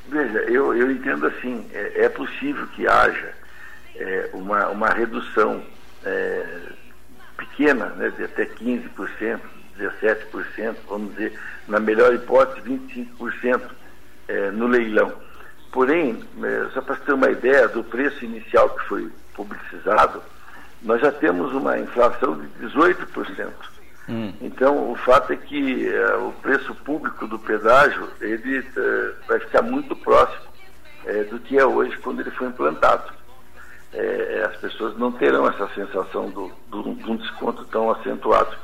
Veja, 0.08 0.38
eu, 0.44 0.74
eu 0.76 0.90
entendo 0.92 1.26
assim, 1.26 1.66
é, 1.74 2.04
é 2.04 2.08
possível 2.08 2.66
que 2.68 2.86
haja 2.86 3.34
é, 3.96 4.30
uma, 4.32 4.68
uma 4.68 4.88
redução 4.90 5.60
é, 6.04 6.46
pequena, 7.42 7.86
né, 7.96 8.10
de 8.10 8.24
até 8.24 8.46
15%, 8.46 9.40
17%, 9.78 10.76
vamos 10.88 11.14
dizer, 11.14 11.38
na 11.66 11.80
melhor 11.80 12.14
hipótese, 12.14 12.68
25% 12.68 13.60
é, 14.28 14.50
no 14.50 14.66
leilão. 14.66 15.12
Porém, 15.72 16.22
é, 16.42 16.68
só 16.72 16.80
para 16.80 16.96
ter 16.96 17.12
uma 17.12 17.30
ideia 17.30 17.66
do 17.68 17.82
preço 17.82 18.24
inicial 18.24 18.70
que 18.70 18.84
foi 18.86 19.10
publicizado, 19.34 20.22
nós 20.82 21.00
já 21.00 21.10
temos 21.10 21.52
uma 21.52 21.78
inflação 21.78 22.38
de 22.38 22.66
18%. 22.66 23.50
Hum. 24.08 24.32
Então, 24.40 24.90
o 24.90 24.96
fato 24.96 25.32
é 25.32 25.36
que 25.36 25.88
é, 25.88 26.16
o 26.16 26.32
preço 26.42 26.74
público 26.74 27.26
do 27.26 27.38
pedágio 27.38 28.08
ele 28.20 28.58
é, 28.58 29.12
vai 29.28 29.38
ficar 29.38 29.62
muito 29.62 29.94
próximo 29.96 30.52
é, 31.06 31.24
do 31.24 31.38
que 31.38 31.58
é 31.58 31.64
hoje 31.64 31.96
quando 31.98 32.20
ele 32.20 32.30
foi 32.32 32.48
implantado 32.48 33.21
é, 33.92 34.48
as 34.48 34.56
pessoas 34.56 34.96
não 34.96 35.12
terão 35.12 35.46
essa 35.46 35.68
sensação 35.74 36.30
do, 36.30 36.50
do, 36.68 36.94
de 36.94 37.10
um 37.10 37.16
desconto 37.16 37.64
tão 37.66 37.90
acentuado. 37.90 38.56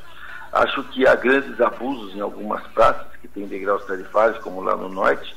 Acho 0.51 0.83
que 0.85 1.07
há 1.07 1.15
grandes 1.15 1.61
abusos 1.61 2.15
em 2.15 2.21
algumas 2.21 2.65
praças 2.67 3.07
que 3.21 3.27
têm 3.27 3.47
degraus 3.47 3.85
tarifários, 3.85 4.39
como 4.39 4.61
lá 4.61 4.75
no 4.75 4.89
norte, 4.89 5.35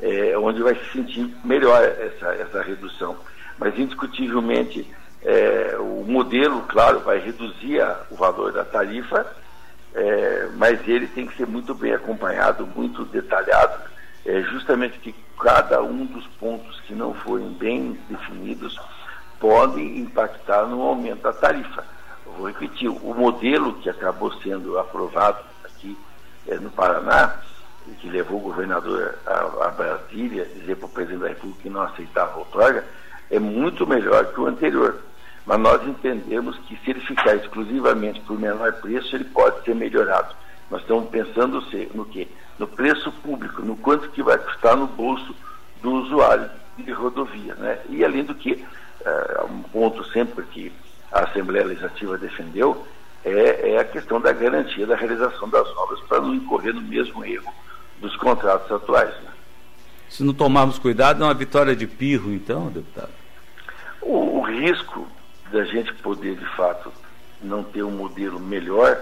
é, 0.00 0.36
onde 0.36 0.62
vai 0.62 0.74
se 0.74 0.92
sentir 0.92 1.34
melhor 1.42 1.82
essa, 1.82 2.34
essa 2.34 2.62
redução. 2.62 3.16
Mas, 3.58 3.78
indiscutivelmente, 3.78 4.86
é, 5.22 5.76
o 5.78 6.04
modelo, 6.06 6.62
claro, 6.62 7.00
vai 7.00 7.18
reduzir 7.18 7.80
a, 7.80 8.02
o 8.10 8.16
valor 8.16 8.52
da 8.52 8.64
tarifa, 8.64 9.26
é, 9.94 10.48
mas 10.56 10.86
ele 10.86 11.06
tem 11.06 11.26
que 11.26 11.36
ser 11.36 11.46
muito 11.46 11.74
bem 11.74 11.94
acompanhado, 11.94 12.66
muito 12.66 13.04
detalhado, 13.06 13.88
é, 14.26 14.42
justamente 14.42 14.98
que 14.98 15.14
cada 15.40 15.82
um 15.82 16.04
dos 16.04 16.26
pontos 16.38 16.80
que 16.80 16.94
não 16.94 17.14
forem 17.14 17.48
bem 17.54 17.98
definidos 18.08 18.78
podem 19.44 19.98
impactar 19.98 20.64
no 20.64 20.80
aumento 20.80 21.20
da 21.20 21.32
tarifa. 21.34 21.84
vou 22.24 22.46
repetir, 22.46 22.88
o 22.88 23.14
modelo 23.14 23.74
que 23.74 23.90
acabou 23.90 24.32
sendo 24.40 24.78
aprovado 24.78 25.38
aqui 25.62 25.94
é, 26.48 26.54
no 26.54 26.70
Paraná 26.70 27.40
que 28.00 28.08
levou 28.08 28.38
o 28.38 28.44
governador 28.44 29.18
a, 29.26 29.66
a 29.66 29.68
Brasília 29.68 30.46
dizer 30.46 30.76
para 30.76 30.86
o 30.86 30.88
presidente 30.88 31.20
da 31.20 31.28
República 31.28 31.60
que 31.62 31.68
não 31.68 31.82
aceitava 31.82 32.32
a 32.32 32.38
outorga, 32.38 32.86
é 33.30 33.38
muito 33.38 33.86
melhor 33.86 34.32
que 34.32 34.40
o 34.40 34.46
anterior. 34.46 34.98
Mas 35.44 35.60
nós 35.60 35.86
entendemos 35.86 36.56
que 36.60 36.78
se 36.78 36.92
ele 36.92 37.00
ficar 37.00 37.36
exclusivamente 37.36 38.20
por 38.22 38.40
menor 38.40 38.72
preço, 38.80 39.14
ele 39.14 39.24
pode 39.24 39.62
ser 39.62 39.74
melhorado. 39.74 40.34
Nós 40.70 40.80
estamos 40.80 41.10
pensando 41.10 41.62
no 41.92 42.06
quê? 42.06 42.26
No 42.58 42.66
preço 42.66 43.12
público, 43.22 43.60
no 43.60 43.76
quanto 43.76 44.08
que 44.08 44.22
vai 44.22 44.38
custar 44.38 44.74
no 44.74 44.86
bolso 44.86 45.36
do 45.82 45.92
usuário 45.92 46.48
de 46.82 46.92
rodovia. 46.92 47.54
Né? 47.54 47.78
E 47.88 48.04
além 48.04 48.24
do 48.24 48.34
que, 48.34 48.64
é, 49.04 49.44
um 49.50 49.62
ponto 49.62 50.04
sempre 50.10 50.44
que 50.46 50.72
a 51.12 51.24
Assembleia 51.24 51.66
Legislativa 51.66 52.18
defendeu, 52.18 52.86
é, 53.24 53.72
é 53.72 53.78
a 53.78 53.84
questão 53.84 54.20
da 54.20 54.32
garantia 54.32 54.86
da 54.86 54.96
realização 54.96 55.48
das 55.48 55.68
obras 55.76 56.00
para 56.00 56.20
não 56.20 56.34
incorrer 56.34 56.74
no 56.74 56.82
mesmo 56.82 57.24
erro 57.24 57.52
dos 58.00 58.16
contratos 58.16 58.70
atuais. 58.70 59.14
Né? 59.22 59.30
Se 60.08 60.22
não 60.22 60.34
tomarmos 60.34 60.78
cuidado, 60.78 61.22
é 61.22 61.26
uma 61.26 61.34
vitória 61.34 61.74
de 61.74 61.86
pirro, 61.86 62.32
então, 62.32 62.68
deputado? 62.70 63.12
O, 64.00 64.38
o 64.38 64.42
risco 64.42 65.08
da 65.50 65.64
gente 65.64 65.92
poder, 65.94 66.36
de 66.36 66.46
fato, 66.56 66.92
não 67.40 67.62
ter 67.62 67.82
um 67.82 67.90
modelo 67.90 68.38
melhor 68.38 69.00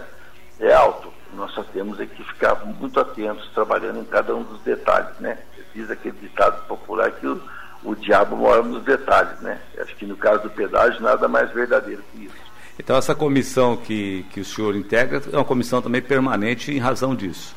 é 0.61 0.73
alto. 0.73 1.13
Nós 1.35 1.51
só 1.53 1.63
temos 1.63 1.99
é 1.99 2.07
que 2.07 2.23
ficar 2.23 2.65
muito 2.65 3.01
atentos, 3.01 3.49
trabalhando 3.55 4.01
em 4.01 4.05
cada 4.05 4.35
um 4.35 4.43
dos 4.43 4.61
detalhes, 4.63 5.19
né? 5.19 5.39
Diz 5.75 5.91
aquele 5.91 6.17
ditado 6.19 6.67
popular 6.67 7.11
que 7.13 7.27
o, 7.27 7.43
o 7.85 7.95
diabo 7.95 8.37
mora 8.37 8.63
nos 8.63 8.83
detalhes, 8.85 9.41
né? 9.41 9.61
Acho 9.79 9.95
que 9.97 10.07
no 10.07 10.17
caso 10.17 10.45
do 10.45 10.51
pedágio, 10.51 11.03
nada 11.03 11.27
mais 11.29 11.51
verdadeiro 11.53 12.03
que 12.13 12.25
isso. 12.25 12.53
Então, 12.79 12.97
essa 12.97 13.15
comissão 13.15 13.77
que, 13.77 14.25
que 14.31 14.41
o 14.41 14.45
senhor 14.45 14.75
integra 14.75 15.21
é 15.33 15.37
uma 15.37 15.45
comissão 15.45 15.83
também 15.83 16.01
permanente 16.01 16.73
em 16.73 16.79
razão 16.79 17.15
disso. 17.15 17.55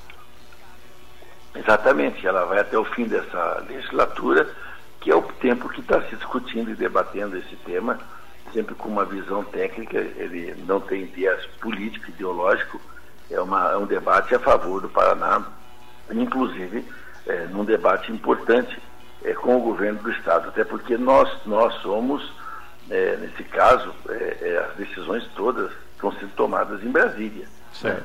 Exatamente, 1.56 2.28
ela 2.28 2.46
vai 2.46 2.60
até 2.60 2.78
o 2.78 2.84
fim 2.84 3.06
dessa 3.06 3.64
legislatura, 3.68 4.50
que 5.00 5.10
é 5.10 5.16
o 5.16 5.22
tempo 5.22 5.70
que 5.70 5.80
está 5.80 6.02
se 6.02 6.16
discutindo 6.16 6.72
e 6.72 6.76
debatendo 6.76 7.38
esse 7.38 7.56
tema, 7.58 7.98
sempre 8.54 8.76
com 8.76 8.90
uma 8.90 9.06
visão 9.06 9.44
técnica, 9.44 9.98
ele 9.98 10.54
não 10.68 10.82
tem 10.82 11.06
viés 11.06 11.46
político, 11.62 12.10
ideológico, 12.10 12.80
é, 13.32 13.40
uma, 13.40 13.72
é 13.72 13.78
um 13.78 13.86
debate 13.86 14.36
a 14.36 14.40
favor 14.40 14.82
do 14.82 14.90
Paraná, 14.90 15.44
inclusive 16.12 16.86
é, 17.26 17.46
num 17.48 17.64
debate 17.64 18.12
importante 18.12 18.78
é, 19.26 19.34
com 19.34 19.58
o 19.58 19.62
governo 19.62 20.00
do 20.00 20.12
Estado, 20.12 20.50
até 20.50 20.64
porque 20.64 20.98
nós, 20.98 21.30
nós 21.46 21.74
somos, 21.82 22.32
é, 22.90 23.18
nesse 23.18 23.44
caso, 23.44 23.94
é, 24.08 24.38
é, 24.42 24.66
as 24.70 24.76
decisões 24.76 25.28
todas 25.36 25.72
estão 25.96 26.12
sendo 26.14 26.32
tomadas 26.36 26.84
em 26.84 26.92
Brasília. 26.92 27.48
Né? 27.84 28.02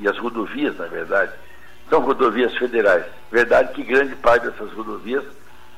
e 0.00 0.06
as 0.06 0.18
rodovias, 0.18 0.76
na 0.76 0.86
verdade, 0.86 1.32
são 1.88 2.00
rodovias 2.00 2.54
federais. 2.56 3.06
Verdade 3.30 3.72
que 3.72 3.82
grande 3.82 4.14
parte 4.16 4.46
dessas 4.46 4.70
rodovias 4.72 5.24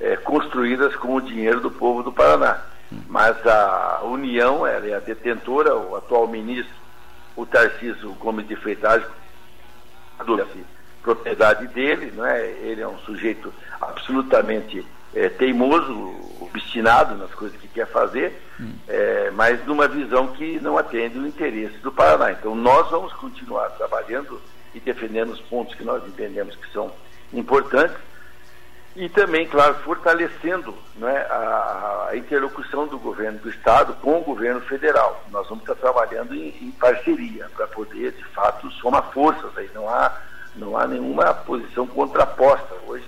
é 0.01 0.17
construídas 0.17 0.97
com 0.97 1.15
o 1.15 1.21
dinheiro 1.21 1.61
do 1.61 1.71
povo 1.71 2.03
do 2.03 2.11
Paraná. 2.11 2.61
Mas 3.09 3.37
a 3.47 4.01
União, 4.03 4.67
ela 4.67 4.87
é 4.87 4.95
a 4.95 5.01
detentora, 5.01 5.77
o 5.77 5.95
atual 5.95 6.27
ministro, 6.27 6.75
o 7.37 7.47
Tarcísio 7.47 8.15
Gomes 8.15 8.49
de 8.49 8.57
Freitas, 8.57 9.05
propriedade 11.07 11.69
dele, 11.69 12.13
não 12.17 12.27
é? 12.27 12.45
ele 12.45 12.83
é 12.83 12.89
um 12.89 12.99
sujeito 12.99 13.55
absolutamente 13.81 14.85
é, 15.15 15.29
teimoso, 15.29 15.95
obstinado 16.41 17.15
nas 17.15 17.33
coisas 17.33 17.57
que 17.61 17.69
quer 17.69 17.87
fazer, 17.87 18.43
hum. 18.61 18.73
é, 18.89 19.31
mas 19.31 19.65
numa 19.65 19.87
visão 19.87 20.27
que 20.29 20.59
não 20.59 20.77
atende 20.77 21.17
o 21.17 21.27
interesse 21.27 21.79
do 21.79 21.93
Paraná. 21.93 22.33
Então 22.33 22.57
nós 22.57 22.91
vamos 22.91 23.13
continuar 23.13 23.71
trabalhando 23.71 24.41
e 24.75 24.81
defendendo 24.81 25.31
os 25.31 25.41
pontos 25.43 25.77
que 25.77 25.85
nós 25.85 26.05
entendemos 26.09 26.57
que 26.57 26.73
são 26.73 26.91
importantes 27.33 27.97
e 28.97 29.09
também, 29.11 29.47
claro, 29.47 29.75
fortalecendo 29.85 30.75
né, 30.97 31.19
a, 31.29 32.09
a, 32.11 32.17
interlocução 32.17 32.87
do 32.87 32.99
governo 32.99 33.39
do 33.39 33.51
Estado 33.51 33.93
com 34.01 34.19
o 34.19 34.25
governo 34.25 34.61
federal. 34.63 35.23
Nós 35.31 35.47
vamos 35.49 35.63
estar 35.63 35.75
trabalhando 35.75 36.35
em, 36.35 36.49
em 36.63 36.71
parceria 36.73 37.47
para 37.55 37.67
poder, 37.67 38.13
de 38.13 38.25
fato, 38.25 38.71
somar 38.73 39.03
forças. 39.13 39.57
Aí 39.59 39.71
não 39.75 39.87
há, 39.87 40.19
não 40.57 40.77
há 40.77 40.87
nenhuma 40.87 41.33
posição 41.35 41.87
contraposta 41.87 42.75
hoje 42.87 43.05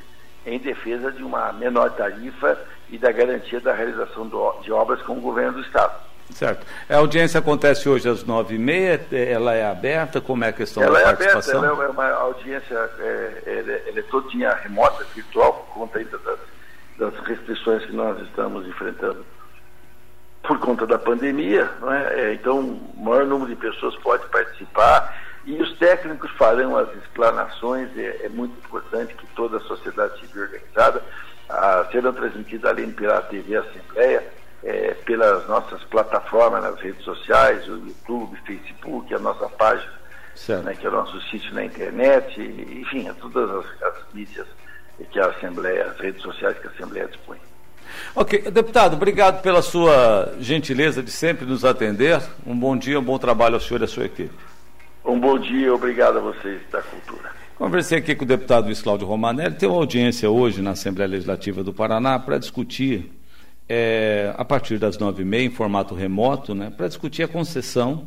em 0.47 0.59
defesa 0.59 1.13
de 1.13 1.23
uma 1.23 1.53
menor 1.53 1.91
tarifa 1.91 2.59
e 2.91 2.97
da 2.97 3.13
garantia 3.13 3.61
da 3.61 3.73
realização 3.73 4.31
de 4.63 4.73
obras 4.73 5.03
com 5.03 5.13
o 5.15 5.21
governo 5.21 5.55
do 5.55 5.61
Estado. 5.61 6.09
Certo. 6.31 6.67
A 6.89 6.97
audiência 6.97 7.41
acontece 7.41 7.89
hoje 7.89 8.09
às 8.09 8.25
nove 8.25 8.55
e 8.55 8.59
meia, 8.59 9.01
ela 9.13 9.55
é 9.55 9.67
aberta, 9.67 10.21
como 10.21 10.45
é 10.45 10.49
a 10.49 10.53
questão 10.53 10.83
ela 10.83 10.95
da 10.95 11.01
é 11.01 11.05
participação? 11.05 11.59
Aberta, 11.59 11.75
ela 11.75 11.85
é 11.85 11.89
uma 11.89 12.11
audiência, 12.11 12.75
é, 12.75 13.43
ela, 13.47 13.73
é, 13.73 13.85
ela 13.89 13.99
é 13.99 14.03
todinha 14.03 14.53
remota, 14.55 15.05
virtual, 15.15 15.53
por 15.55 15.75
conta 15.75 15.99
ainda 15.99 16.19
das, 16.19 16.39
das, 16.99 17.27
restrições 17.27 17.85
que 17.87 17.93
nós 17.93 18.21
estamos 18.23 18.67
enfrentando 18.67 19.25
por 20.43 20.59
conta 20.61 20.87
da 20.87 20.99
pandemia, 20.99 21.69
é? 21.91 22.21
é? 22.21 22.35
então 22.35 22.61
o 22.61 23.03
maior 23.03 23.27
número 23.27 23.51
de 23.51 23.57
pessoas 23.57 23.97
pode 23.97 24.27
participar 24.29 25.15
e 25.49 25.63
os 25.63 25.73
técnicos 25.79 26.31
farão 26.33 26.77
as 26.77 26.95
explanações, 26.95 27.89
é, 27.97 28.27
é 28.27 28.29
muito 28.29 28.55
importante 28.59 29.15
que 29.15 29.27
toda 29.29 29.57
a 29.57 29.61
sociedade 29.61 30.21
seja 30.21 30.41
organizada, 30.41 31.03
a, 31.49 31.87
serão 31.91 32.13
transmitidas 32.13 32.71
além 32.71 32.91
pela 32.91 33.23
TV 33.23 33.57
Assembleia, 33.57 34.23
é, 34.63 34.93
pelas 35.07 35.49
nossas 35.49 35.83
plataformas 35.85 36.63
nas 36.63 36.79
redes 36.79 37.03
sociais, 37.03 37.67
o 37.67 37.77
YouTube, 37.77 38.39
Facebook, 38.47 39.15
a 39.15 39.19
nossa 39.19 39.49
página, 39.49 39.91
né, 40.65 40.75
que 40.75 40.87
é 40.87 40.91
o 40.91 40.93
nosso 40.93 41.19
sítio 41.31 41.55
na 41.55 41.65
internet, 41.65 42.39
enfim, 42.39 43.11
todas 43.19 43.51
as, 43.51 43.83
as 43.85 43.95
mídias 44.13 44.47
que 45.11 45.19
a 45.19 45.29
Assembleia, 45.29 45.87
as 45.87 45.99
redes 45.99 46.21
sociais 46.21 46.59
que 46.59 46.67
a 46.67 46.71
Assembleia 46.71 47.07
dispõe. 47.07 47.39
Ok, 48.15 48.51
deputado, 48.51 48.97
obrigado 48.97 49.41
pela 49.41 49.63
sua 49.63 50.35
gentileza 50.41 51.03
de 51.03 51.11
sempre 51.11 51.47
nos 51.47 51.65
atender. 51.65 52.21
Um 52.47 52.55
bom 52.55 52.77
dia, 52.77 53.01
um 53.01 53.03
bom 53.03 53.19
trabalho 53.19 53.55
ao 53.55 53.61
senhor 53.63 53.81
e 53.81 53.85
à 53.85 53.89
sua 53.89 54.05
equipe. 54.05 54.58
Um 55.09 55.19
bom 55.19 55.39
dia, 55.39 55.75
obrigado 55.75 56.19
a 56.19 56.21
vocês 56.21 56.61
da 56.71 56.83
cultura. 56.83 57.33
Conversei 57.57 57.97
aqui 57.97 58.15
com 58.15 58.27
o 58.27 58.29
deputado 58.29 58.67
Luiz 58.67 58.83
Cláudio 58.83 59.07
Romanelli, 59.07 59.55
tem 59.55 59.67
uma 59.67 59.79
audiência 59.79 60.29
hoje 60.29 60.61
na 60.61 60.73
Assembleia 60.73 61.09
Legislativa 61.09 61.65
do 61.65 61.73
Paraná 61.73 62.19
para 62.19 62.37
discutir 62.37 63.11
é, 63.67 64.35
a 64.37 64.45
partir 64.45 64.77
das 64.77 64.99
nove 64.99 65.23
e 65.23 65.25
meia, 65.25 65.47
em 65.47 65.51
formato 65.51 65.95
remoto, 65.95 66.55
né, 66.55 66.69
para 66.69 66.89
discutir 66.89 67.23
a 67.23 67.29
concessão, 67.29 68.07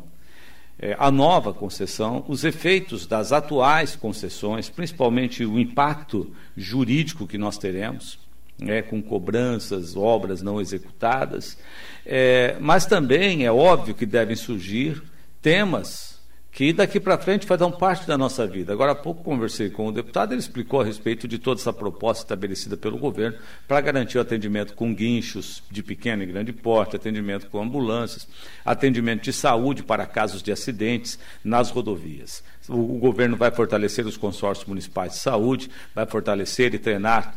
é, 0.78 0.94
a 0.96 1.10
nova 1.10 1.52
concessão, 1.52 2.24
os 2.28 2.44
efeitos 2.44 3.04
das 3.04 3.32
atuais 3.32 3.96
concessões, 3.96 4.70
principalmente 4.70 5.44
o 5.44 5.58
impacto 5.58 6.32
jurídico 6.56 7.26
que 7.26 7.36
nós 7.36 7.58
teremos, 7.58 8.16
né, 8.56 8.80
com 8.80 9.02
cobranças, 9.02 9.96
obras 9.96 10.40
não 10.40 10.60
executadas, 10.60 11.58
é, 12.06 12.56
mas 12.60 12.86
também 12.86 13.44
é 13.44 13.50
óbvio 13.50 13.92
que 13.92 14.06
devem 14.06 14.36
surgir 14.36 15.02
temas 15.42 16.11
que 16.52 16.70
daqui 16.70 17.00
para 17.00 17.16
frente 17.16 17.46
fazem 17.46 17.72
parte 17.72 18.06
da 18.06 18.18
nossa 18.18 18.46
vida. 18.46 18.74
Agora 18.74 18.92
há 18.92 18.94
pouco 18.94 19.24
conversei 19.24 19.70
com 19.70 19.86
o 19.86 19.92
deputado, 19.92 20.32
ele 20.32 20.40
explicou 20.40 20.82
a 20.82 20.84
respeito 20.84 21.26
de 21.26 21.38
toda 21.38 21.58
essa 21.58 21.72
proposta 21.72 22.24
estabelecida 22.24 22.76
pelo 22.76 22.98
governo 22.98 23.38
para 23.66 23.80
garantir 23.80 24.18
o 24.18 24.20
atendimento 24.20 24.74
com 24.74 24.94
guinchos 24.94 25.62
de 25.70 25.82
pequeno 25.82 26.22
e 26.22 26.26
grande 26.26 26.52
porte, 26.52 26.94
atendimento 26.94 27.48
com 27.48 27.62
ambulâncias, 27.62 28.28
atendimento 28.64 29.22
de 29.22 29.32
saúde 29.32 29.82
para 29.82 30.04
casos 30.04 30.42
de 30.42 30.52
acidentes 30.52 31.18
nas 31.42 31.70
rodovias. 31.70 32.44
O 32.68 32.98
governo 32.98 33.36
vai 33.36 33.50
fortalecer 33.50 34.06
os 34.06 34.18
consórcios 34.18 34.68
municipais 34.68 35.12
de 35.12 35.18
saúde, 35.18 35.70
vai 35.94 36.04
fortalecer 36.04 36.74
e 36.74 36.78
treinar 36.78 37.34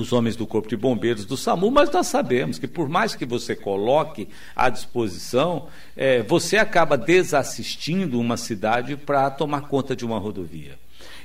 os 0.00 0.12
homens 0.12 0.36
do 0.36 0.46
Corpo 0.46 0.68
de 0.68 0.76
Bombeiros 0.76 1.24
do 1.24 1.36
SAMU, 1.36 1.70
mas 1.70 1.90
nós 1.90 2.06
sabemos 2.06 2.58
que 2.58 2.66
por 2.66 2.88
mais 2.88 3.14
que 3.14 3.24
você 3.24 3.54
coloque 3.54 4.28
à 4.54 4.68
disposição, 4.68 5.66
é, 5.96 6.22
você 6.22 6.56
acaba 6.56 6.96
desassistindo 6.96 8.20
uma 8.20 8.36
cidade 8.36 8.96
para 8.96 9.30
tomar 9.30 9.62
conta 9.62 9.96
de 9.96 10.04
uma 10.04 10.18
rodovia. 10.18 10.78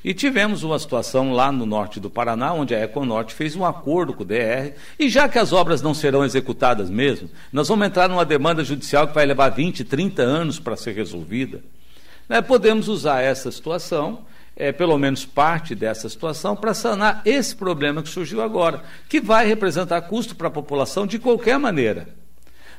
E 0.04 0.14
tivemos 0.14 0.64
uma 0.64 0.80
situação 0.80 1.32
lá 1.32 1.52
no 1.52 1.66
norte 1.66 2.00
do 2.00 2.10
Paraná, 2.10 2.54
onde 2.54 2.74
a 2.74 2.84
Econorte 2.84 3.36
fez 3.36 3.56
um 3.56 3.64
acordo 3.64 4.14
com 4.14 4.24
o 4.24 4.26
DR, 4.26 4.74
e 4.98 5.08
já 5.08 5.30
que 5.30 5.38
as 5.38 5.54
obras 5.54 5.82
não 5.82 5.94
serão 5.94 6.26
executadas 6.26 6.90
mesmo, 6.90 7.30
nós 7.54 7.68
vamos 7.68 7.86
entrar 7.86 8.10
numa 8.10 8.26
demanda 8.26 8.64
judicial 8.64 9.08
que 9.08 9.14
vai 9.14 9.26
levar 9.26 9.50
20, 9.50 9.84
30 9.84 10.24
anos 10.24 10.60
para 10.60 10.76
ser 10.76 10.96
resolvida. 10.96 11.62
Né, 12.28 12.42
podemos 12.42 12.88
usar 12.88 13.22
essa 13.22 13.52
situação 13.52 14.26
é, 14.62 14.72
pelo 14.72 14.96
menos 14.96 15.26
parte 15.26 15.74
dessa 15.74 16.08
situação 16.08 16.56
para 16.56 16.72
sanar 16.76 17.24
esse 17.26 17.56
problema 17.56 18.04
que 18.04 18.10
surgiu 18.10 18.44
agora, 18.44 18.84
que 19.10 19.20
vai 19.20 19.48
representar 19.48 20.00
custo 20.04 20.36
para 20.36 20.50
a 20.50 20.52
população 20.52 21.08
de 21.08 21.18
qualquer 21.18 21.58
maneira. 21.58 22.08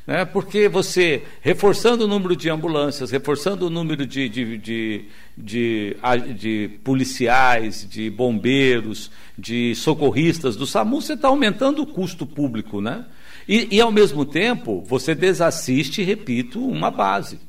Né? 0.07 0.25
Porque 0.25 0.69
você, 0.69 1.25
reforçando 1.41 2.05
o 2.05 2.07
número 2.07 2.37
de 2.37 2.49
ambulâncias, 2.49 3.11
reforçando 3.11 3.67
o 3.67 3.71
número 3.71 4.07
de, 4.07 4.29
de, 4.29 4.59
de, 4.59 5.05
de, 5.37 5.97
de 6.39 6.71
policiais, 6.85 7.85
de 7.91 8.09
bombeiros, 8.09 9.11
de 9.37 9.75
socorristas 9.75 10.55
do 10.55 10.69
SAMU, 10.69 11.03
você 11.03 11.15
está 11.15 11.27
aumentando 11.27 11.83
o 11.83 11.87
custo 11.87 12.25
público. 12.25 12.81
Né? 12.81 13.05
E, 13.49 13.67
e, 13.73 13.81
ao 13.81 13.91
mesmo 13.91 14.25
tempo, 14.25 14.85
você 14.87 15.17
desassiste, 15.17 16.01
repito, 16.01 16.65
uma 16.65 16.93
base. 16.93 17.41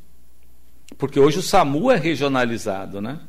Porque 0.97 1.19
hoje 1.19 1.37
o 1.37 1.43
SAMU 1.43 1.91
é 1.91 1.97
regionalizado, 1.97 2.99
né? 2.99 3.19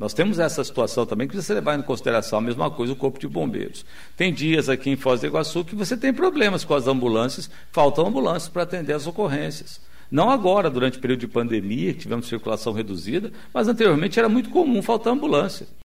Nós 0.00 0.14
temos 0.14 0.38
essa 0.38 0.64
situação 0.64 1.04
também 1.04 1.28
que 1.28 1.36
você 1.36 1.52
levar 1.52 1.78
em 1.78 1.82
consideração 1.82 2.38
a 2.38 2.42
mesma 2.42 2.70
coisa 2.70 2.94
o 2.94 2.96
Corpo 2.96 3.18
de 3.18 3.28
Bombeiros. 3.28 3.84
Tem 4.16 4.32
dias 4.32 4.70
aqui 4.70 4.88
em 4.88 4.96
Foz 4.96 5.20
do 5.20 5.26
Iguaçu 5.26 5.62
que 5.62 5.76
você 5.76 5.94
tem 5.94 6.10
problemas 6.10 6.64
com 6.64 6.72
as 6.72 6.86
ambulâncias, 6.86 7.50
faltam 7.70 8.06
ambulâncias 8.06 8.48
para 8.48 8.62
atender 8.62 8.94
as 8.94 9.06
ocorrências. 9.06 9.78
Não 10.10 10.30
agora, 10.30 10.70
durante 10.70 10.96
o 10.96 11.00
período 11.02 11.20
de 11.20 11.28
pandemia, 11.28 11.92
que 11.92 12.00
tivemos 12.00 12.26
circulação 12.26 12.72
reduzida, 12.72 13.30
mas 13.52 13.68
anteriormente 13.68 14.18
era 14.18 14.28
muito 14.28 14.48
comum 14.48 14.80
faltar 14.80 15.12
ambulância. 15.12 15.66